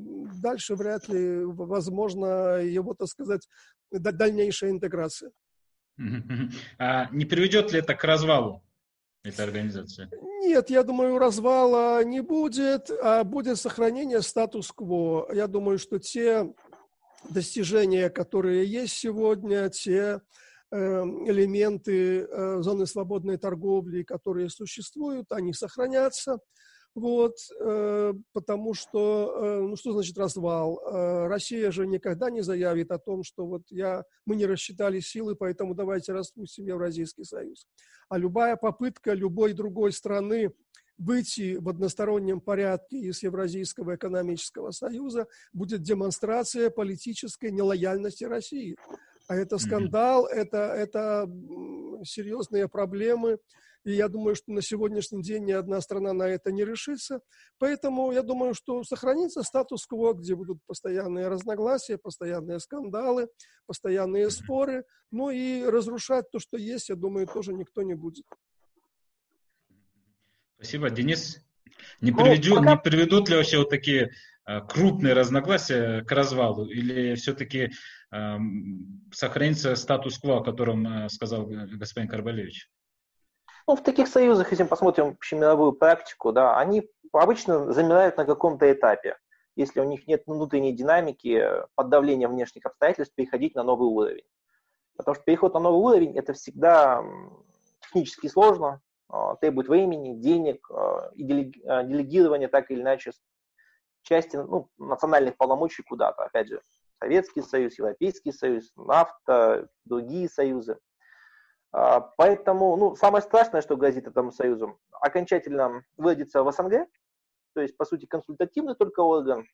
дальше 0.41 0.75
вряд 0.75 1.09
ли 1.09 1.43
возможно 1.43 2.59
его, 2.61 2.93
так 2.93 3.07
сказать, 3.07 3.47
дальнейшая 3.91 4.71
интеграция. 4.71 5.31
А 6.79 7.09
не 7.11 7.25
приведет 7.25 7.71
ли 7.71 7.79
это 7.79 7.95
к 7.95 8.03
развалу 8.03 8.63
этой 9.23 9.45
организации? 9.45 10.09
Нет, 10.41 10.69
я 10.69 10.83
думаю, 10.83 11.17
развала 11.17 12.03
не 12.03 12.21
будет, 12.21 12.89
а 12.89 13.23
будет 13.23 13.57
сохранение 13.57 14.21
статус-кво. 14.21 15.29
Я 15.33 15.47
думаю, 15.47 15.79
что 15.79 15.99
те 15.99 16.53
достижения, 17.29 18.09
которые 18.09 18.65
есть 18.65 18.93
сегодня, 18.93 19.69
те 19.69 20.21
элементы 20.73 22.21
э, 22.21 22.61
зоны 22.61 22.87
свободной 22.87 23.37
торговли, 23.37 24.03
которые 24.03 24.49
существуют, 24.49 25.31
они 25.31 25.53
сохранятся. 25.53 26.39
Вот, 26.95 27.35
э, 27.59 28.13
потому 28.33 28.73
что, 28.73 29.35
э, 29.35 29.61
ну 29.61 29.75
что 29.75 29.93
значит 29.93 30.17
развал? 30.17 30.79
Россия 31.27 31.71
же 31.71 31.87
никогда 31.87 32.29
не 32.29 32.41
заявит 32.41 32.91
о 32.91 32.99
том, 32.99 33.23
что 33.23 33.45
вот 33.45 33.63
я, 33.69 34.03
мы 34.25 34.35
не 34.35 34.45
рассчитали 34.45 34.99
силы, 34.99 35.35
поэтому 35.35 35.75
давайте 35.75 36.13
распустим 36.13 36.65
Евразийский 36.65 37.23
союз. 37.23 37.67
А 38.09 38.17
любая 38.17 38.55
попытка 38.55 39.13
любой 39.13 39.53
другой 39.53 39.91
страны 39.91 40.53
выйти 40.97 41.57
в 41.57 41.69
одностороннем 41.69 42.39
порядке 42.39 42.97
из 42.97 43.23
Евразийского 43.23 43.95
экономического 43.95 44.71
союза 44.71 45.27
будет 45.51 45.81
демонстрация 45.81 46.69
политической 46.69 47.51
нелояльности 47.51 48.23
России. 48.23 48.75
А 49.27 49.35
это 49.35 49.57
скандал, 49.57 50.25
mm-hmm. 50.25 50.35
это, 50.35 50.57
это 50.57 51.29
серьезные 52.03 52.67
проблемы. 52.67 53.39
И 53.85 53.91
я 53.91 54.07
думаю, 54.07 54.35
что 54.35 54.51
на 54.51 54.61
сегодняшний 54.61 55.21
день 55.21 55.43
ни 55.45 55.51
одна 55.51 55.81
страна 55.81 56.13
на 56.13 56.23
это 56.23 56.51
не 56.51 56.63
решится. 56.63 57.19
Поэтому 57.57 58.13
я 58.13 58.21
думаю, 58.21 58.53
что 58.53 58.83
сохранится 58.83 59.43
статус-кво, 59.43 60.13
где 60.13 60.35
будут 60.35 60.59
постоянные 60.65 61.27
разногласия, 61.27 61.97
постоянные 61.97 62.59
скандалы, 62.59 63.27
постоянные 63.65 64.29
споры. 64.29 64.85
Ну 65.11 65.31
и 65.31 65.65
разрушать 65.65 66.31
то, 66.31 66.39
что 66.39 66.57
есть, 66.57 66.89
я 66.89 66.95
думаю, 66.95 67.27
тоже 67.27 67.53
никто 67.53 67.81
не 67.81 67.93
будет. 67.93 68.25
Спасибо, 70.55 70.89
Денис. 70.89 71.41
Не, 71.99 72.11
ну, 72.11 72.23
приведу, 72.23 72.55
пока... 72.55 72.71
не 72.71 72.77
приведут 72.77 73.29
ли 73.29 73.35
вообще 73.35 73.57
вот 73.57 73.69
такие 73.69 74.11
крупные 74.67 75.13
разногласия 75.13 76.01
к 76.03 76.11
развалу? 76.11 76.65
Или 76.65 77.15
все-таки 77.15 77.71
Эм, 78.13 79.01
сохранится 79.11 79.75
статус-кво, 79.75 80.37
о 80.37 80.43
котором 80.43 80.85
э, 80.85 81.09
сказал 81.09 81.47
господин 81.47 82.07
Карбалевич? 82.07 82.69
Ну, 83.67 83.75
в 83.75 83.81
таких 83.81 84.07
союзах, 84.07 84.51
если 84.51 84.63
мы 84.63 84.69
посмотрим 84.69 85.07
общемировую 85.07 85.71
практику, 85.71 86.31
да, 86.31 86.59
они 86.59 86.87
обычно 87.11 87.73
замирают 87.73 88.17
на 88.17 88.25
каком-то 88.25 88.71
этапе. 88.71 89.17
Если 89.55 89.79
у 89.79 89.85
них 89.85 90.05
нет 90.05 90.23
внутренней 90.27 90.73
динамики, 90.73 91.43
под 91.73 91.89
давлением 91.89 92.31
внешних 92.31 92.67
обстоятельств 92.67 93.15
переходить 93.15 93.55
на 93.55 93.63
новый 93.63 93.87
уровень. 93.87 94.25
Потому 94.95 95.15
что 95.15 95.23
переход 95.23 95.55
на 95.55 95.59
новый 95.59 95.95
уровень– 95.95 96.15
это 96.17 96.33
всегда 96.33 97.03
технически 97.81 98.27
сложно, 98.27 98.79
а, 99.09 99.35
требует 99.37 99.69
времени, 99.69 100.21
денег 100.21 100.69
а, 100.69 101.09
и 101.15 101.51
а, 101.65 101.83
делегирования 101.83 102.47
так 102.47 102.69
или 102.69 102.81
иначе 102.81 103.11
части 104.03 104.35
ну, 104.37 104.69
национальных 104.77 105.37
полномочий 105.37 105.83
куда-то. 105.83 106.23
Опять 106.23 106.49
же, 106.49 106.61
Советский 106.99 107.41
Союз, 107.41 107.77
Европейский 107.77 108.31
Союз, 108.31 108.71
НАФТА, 108.75 109.69
другие 109.85 110.29
союзы. 110.29 110.77
А, 111.71 112.01
поэтому, 112.17 112.77
ну, 112.77 112.95
самое 112.95 113.21
страшное, 113.21 113.61
что 113.61 113.75
грозит 113.75 114.07
этому 114.07 114.31
союзу, 114.31 114.79
окончательно 114.91 115.83
выводится 115.97 116.43
в 116.43 116.51
СНГ, 116.51 116.87
то 117.53 117.61
есть, 117.61 117.75
по 117.77 117.85
сути, 117.85 118.05
консультативный 118.05 118.75
только 118.75 119.01
орган. 119.01 119.45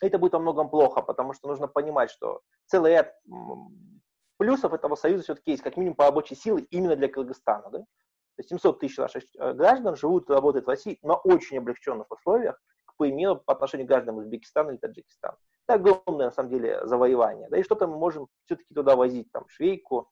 Это 0.00 0.18
будет 0.18 0.32
во 0.32 0.40
многом 0.40 0.68
плохо, 0.68 1.00
потому 1.00 1.32
что 1.32 1.48
нужно 1.48 1.68
понимать, 1.68 2.10
что 2.10 2.40
целый 2.66 2.92
ряд 2.92 3.14
плюсов 4.36 4.72
этого 4.72 4.94
союза 4.94 5.24
все-таки 5.24 5.52
есть, 5.52 5.62
как 5.62 5.76
минимум 5.76 5.96
по 5.96 6.04
рабочей 6.04 6.36
силе 6.36 6.64
именно 6.70 6.96
для 6.96 7.08
Кыргызстана. 7.08 7.70
Да? 7.70 7.78
То 7.78 7.86
есть 8.38 8.50
700 8.50 8.78
тысяч 8.78 8.96
наших 8.96 9.24
э, 9.36 9.52
граждан 9.52 9.96
живут 9.96 10.30
и 10.30 10.32
работают 10.32 10.66
в 10.66 10.68
России 10.68 10.98
на 11.02 11.16
очень 11.16 11.58
облегченных 11.58 12.10
условиях, 12.10 12.60
к 12.98 13.04
примеру, 13.04 13.36
по 13.36 13.52
отношению 13.52 13.86
к 13.86 13.90
гражданам 13.90 14.18
Узбекистана 14.18 14.70
или 14.70 14.76
Таджикистана. 14.78 15.36
Это 15.68 15.74
огромное, 15.74 16.26
на 16.26 16.32
самом 16.32 16.50
деле, 16.50 16.84
завоевание. 16.84 17.48
Да, 17.48 17.56
и 17.56 17.62
что-то 17.62 17.86
мы 17.86 17.96
можем 17.96 18.26
все-таки 18.44 18.74
туда 18.74 18.96
возить, 18.96 19.30
там, 19.30 19.46
швейку, 19.46 20.10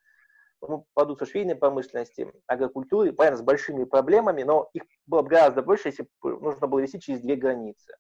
продукцию 0.94 1.26
швейной 1.26 1.56
промышленности, 1.56 2.32
агрокультуры, 2.46 3.12
понятно, 3.12 3.38
с 3.38 3.42
большими 3.42 3.82
проблемами, 3.82 4.44
но 4.44 4.70
их 4.72 4.84
было 5.06 5.22
бы 5.22 5.28
гораздо 5.30 5.62
больше, 5.62 5.88
если 5.88 6.06
бы 6.22 6.38
нужно 6.38 6.68
было 6.68 6.78
вести 6.78 7.00
через 7.00 7.20
две 7.20 7.34
границы. 7.34 7.96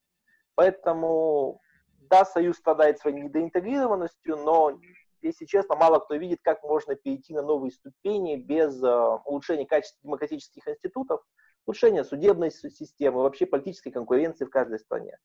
Поэтому, 0.54 1.60
да, 1.98 2.24
Союз 2.24 2.56
страдает 2.56 3.00
своей 3.00 3.20
недоинтегрированностью, 3.22 4.36
но, 4.36 4.78
если 5.20 5.46
честно, 5.46 5.74
мало 5.74 5.98
кто 5.98 6.14
видит, 6.14 6.38
как 6.42 6.62
можно 6.62 6.94
перейти 6.94 7.34
на 7.34 7.42
новые 7.42 7.72
ступени 7.72 8.36
без 8.36 8.80
uh, 8.84 9.20
улучшения 9.24 9.66
качества 9.66 9.98
демократических 10.04 10.68
институтов, 10.68 11.22
улучшения 11.66 12.04
судебной 12.04 12.50
системы, 12.50 13.22
вообще 13.22 13.46
политической 13.46 13.90
конкуренции 13.90 14.44
в 14.44 14.50
каждой 14.50 14.78
стране. 14.78 15.18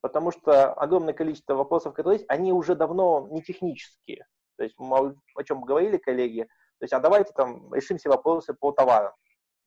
Потому 0.00 0.30
что 0.30 0.72
огромное 0.74 1.14
количество 1.14 1.54
вопросов, 1.54 1.94
которые 1.94 2.18
есть, 2.18 2.26
они 2.28 2.52
уже 2.52 2.74
давно 2.74 3.26
не 3.30 3.42
технические. 3.42 4.26
То 4.56 4.64
есть 4.64 4.76
мы 4.78 5.16
о 5.34 5.42
чем 5.44 5.62
говорили, 5.62 5.96
коллеги, 5.96 6.48
то 6.78 6.84
есть, 6.84 6.92
а 6.92 7.00
давайте 7.00 7.32
там 7.32 7.72
решим 7.74 7.96
все 7.96 8.10
вопросы 8.10 8.54
по 8.54 8.72
товарам. 8.72 9.12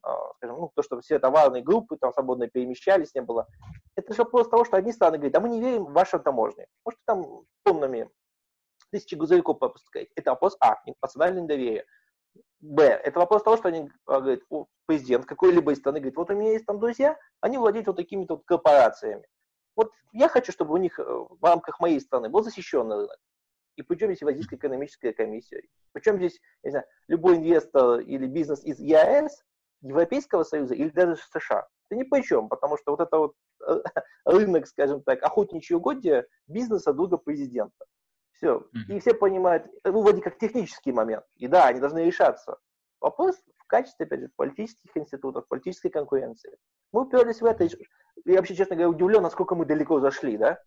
А, 0.02 0.34
скажем, 0.36 0.58
ну, 0.58 0.72
то, 0.76 0.84
что 0.84 1.02
все 1.02 1.20
товарные 1.20 1.64
группы 1.64 1.98
там 1.98 2.14
свободно 2.14 2.48
перемещались, 2.48 3.14
не 3.16 3.22
было. 3.22 3.48
Это 3.96 4.14
же 4.14 4.24
вопрос 4.24 4.48
того, 4.48 4.64
что 4.64 4.78
одни 4.78 4.94
страны 4.94 5.18
говорят, 5.18 5.36
а 5.36 5.40
мы 5.40 5.50
не 5.50 5.60
верим 5.60 5.86
в 5.86 5.92
ваши 5.92 6.20
таможни. 6.20 6.68
Может, 6.86 7.00
там 7.06 7.44
тоннами 7.64 8.10
тысячи 8.92 9.16
грузовиков 9.16 9.60
пропускаете. 9.60 10.12
Это 10.16 10.32
вопрос 10.32 10.56
А, 10.62 10.78
национальное 11.02 11.48
доверие. 11.48 11.86
Б, 12.62 12.84
это 12.84 13.20
вопрос 13.20 13.44
того, 13.44 13.58
что 13.58 13.70
они 13.70 13.90
а, 14.06 14.20
говорят, 14.20 14.42
президент 14.86 15.26
какой-либо 15.26 15.72
из 15.72 15.80
страны 15.80 16.00
говорит, 16.00 16.18
вот 16.18 16.30
у 16.30 16.36
меня 16.36 16.52
есть 16.52 16.66
там 16.66 16.80
друзья, 16.80 17.18
они 17.42 17.58
владеют 17.58 17.88
вот 17.88 17.96
такими-то 17.96 18.36
вот 18.36 18.46
корпорациями. 18.46 19.26
Вот 19.76 19.92
я 20.12 20.28
хочу, 20.28 20.52
чтобы 20.52 20.74
у 20.74 20.78
них 20.78 21.00
э, 21.00 21.04
в 21.04 21.40
рамках 21.42 21.80
моей 21.80 22.02
страны 22.02 22.30
был 22.30 22.44
защищенный 22.44 22.98
рынок. 22.98 23.18
И 23.78 23.82
причем 23.82 24.08
здесь 24.08 24.22
Евразийская 24.22 24.60
экономическая 24.60 25.14
комиссия? 25.14 25.64
Причем 25.94 26.18
здесь, 26.18 26.40
не 26.64 26.72
знаю, 26.72 26.86
любой 27.08 27.38
инвестор 27.38 28.02
или 28.02 28.28
бизнес 28.28 28.62
из 28.66 28.78
ЕАЭС, 28.80 29.44
Европейского 29.82 30.44
Союза 30.44 30.76
или 30.76 30.90
даже 30.90 31.16
США? 31.16 31.66
Это 31.90 31.98
ни 31.98 32.04
по 32.04 32.22
чем, 32.22 32.50
потому 32.50 32.78
что 32.78 32.92
вот 32.92 33.00
это 33.00 33.18
вот 33.18 33.36
э, 33.66 33.82
рынок, 34.26 34.68
скажем 34.68 35.02
так, 35.02 35.24
охотничьи 35.24 35.76
угодья 35.76 36.26
бизнеса 36.48 36.92
друга 36.92 37.18
президента. 37.18 37.86
Все. 38.40 38.66
И 38.88 39.00
все 39.00 39.14
понимают, 39.14 39.68
ну, 39.84 40.02
вроде 40.02 40.22
как 40.22 40.38
технический 40.38 40.94
момент. 40.94 41.26
И 41.36 41.48
да, 41.48 41.68
они 41.68 41.82
должны 41.82 42.00
решаться. 42.00 42.58
Вопрос 43.02 43.36
в 43.58 43.66
качестве, 43.68 44.06
опять 44.06 44.22
же, 44.22 44.30
политических 44.36 44.96
институтов, 44.96 45.48
политической 45.48 45.90
конкуренции. 45.90 46.58
Мы 46.94 47.02
уперлись 47.02 47.42
в 47.42 47.46
это. 47.46 47.68
Я 48.26 48.38
вообще, 48.38 48.56
честно 48.56 48.76
говоря, 48.76 48.90
удивлен, 48.90 49.22
насколько 49.22 49.56
мы 49.56 49.66
далеко 49.66 50.00
зашли, 50.00 50.38
да? 50.38 50.58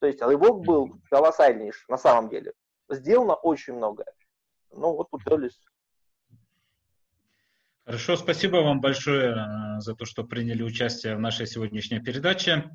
То 0.00 0.06
есть 0.06 0.20
рывок 0.20 0.64
был 0.64 0.90
колоссальнейший, 1.10 1.84
на 1.88 1.96
самом 1.96 2.28
деле. 2.28 2.52
Сделано 2.90 3.34
очень 3.34 3.74
многое. 3.74 4.12
Ну, 4.70 4.94
вот 4.94 5.08
уперлись. 5.10 5.58
Хорошо, 7.84 8.16
спасибо 8.16 8.58
вам 8.58 8.80
большое 8.80 9.34
э, 9.34 9.80
за 9.80 9.94
то, 9.94 10.04
что 10.04 10.22
приняли 10.22 10.62
участие 10.62 11.16
в 11.16 11.20
нашей 11.20 11.46
сегодняшней 11.46 12.00
передаче. 12.00 12.70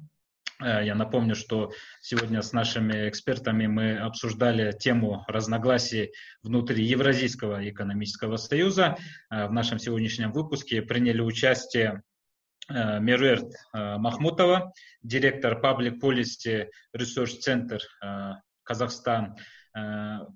Э, 0.64 0.86
я 0.86 0.96
напомню, 0.96 1.36
что 1.36 1.72
сегодня 2.02 2.42
с 2.42 2.54
нашими 2.54 3.10
экспертами 3.10 3.68
мы 3.68 3.98
обсуждали 3.98 4.72
тему 4.72 5.24
разногласий 5.28 6.12
внутри 6.44 6.84
Евразийского 6.84 7.68
экономического 7.70 8.38
союза. 8.38 8.98
Э, 9.30 9.48
в 9.48 9.52
нашем 9.52 9.80
сегодняшнем 9.80 10.32
выпуске 10.32 10.82
приняли 10.82 11.22
участие 11.22 12.02
Э, 12.70 13.00
Меруэрт 13.00 13.54
Махмутова, 13.74 14.74
директор 15.02 15.60
Public 15.64 16.00
Policy 16.02 16.68
Research 16.96 17.40
Center 17.46 17.80
Казахстан, 18.64 19.38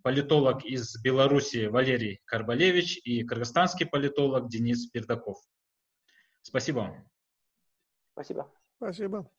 политолог 0.04 0.64
из 0.64 1.02
Беларуси 1.02 1.66
Валерий 1.66 2.22
Карбалевич 2.26 3.00
и 3.04 3.24
кыргызстанский 3.24 3.86
политолог 3.86 4.50
Денис 4.50 4.88
Пердаков. 4.88 5.38
Спасибо. 6.42 7.04
Спасибо. 8.14 8.50
Спасибо. 8.78 9.30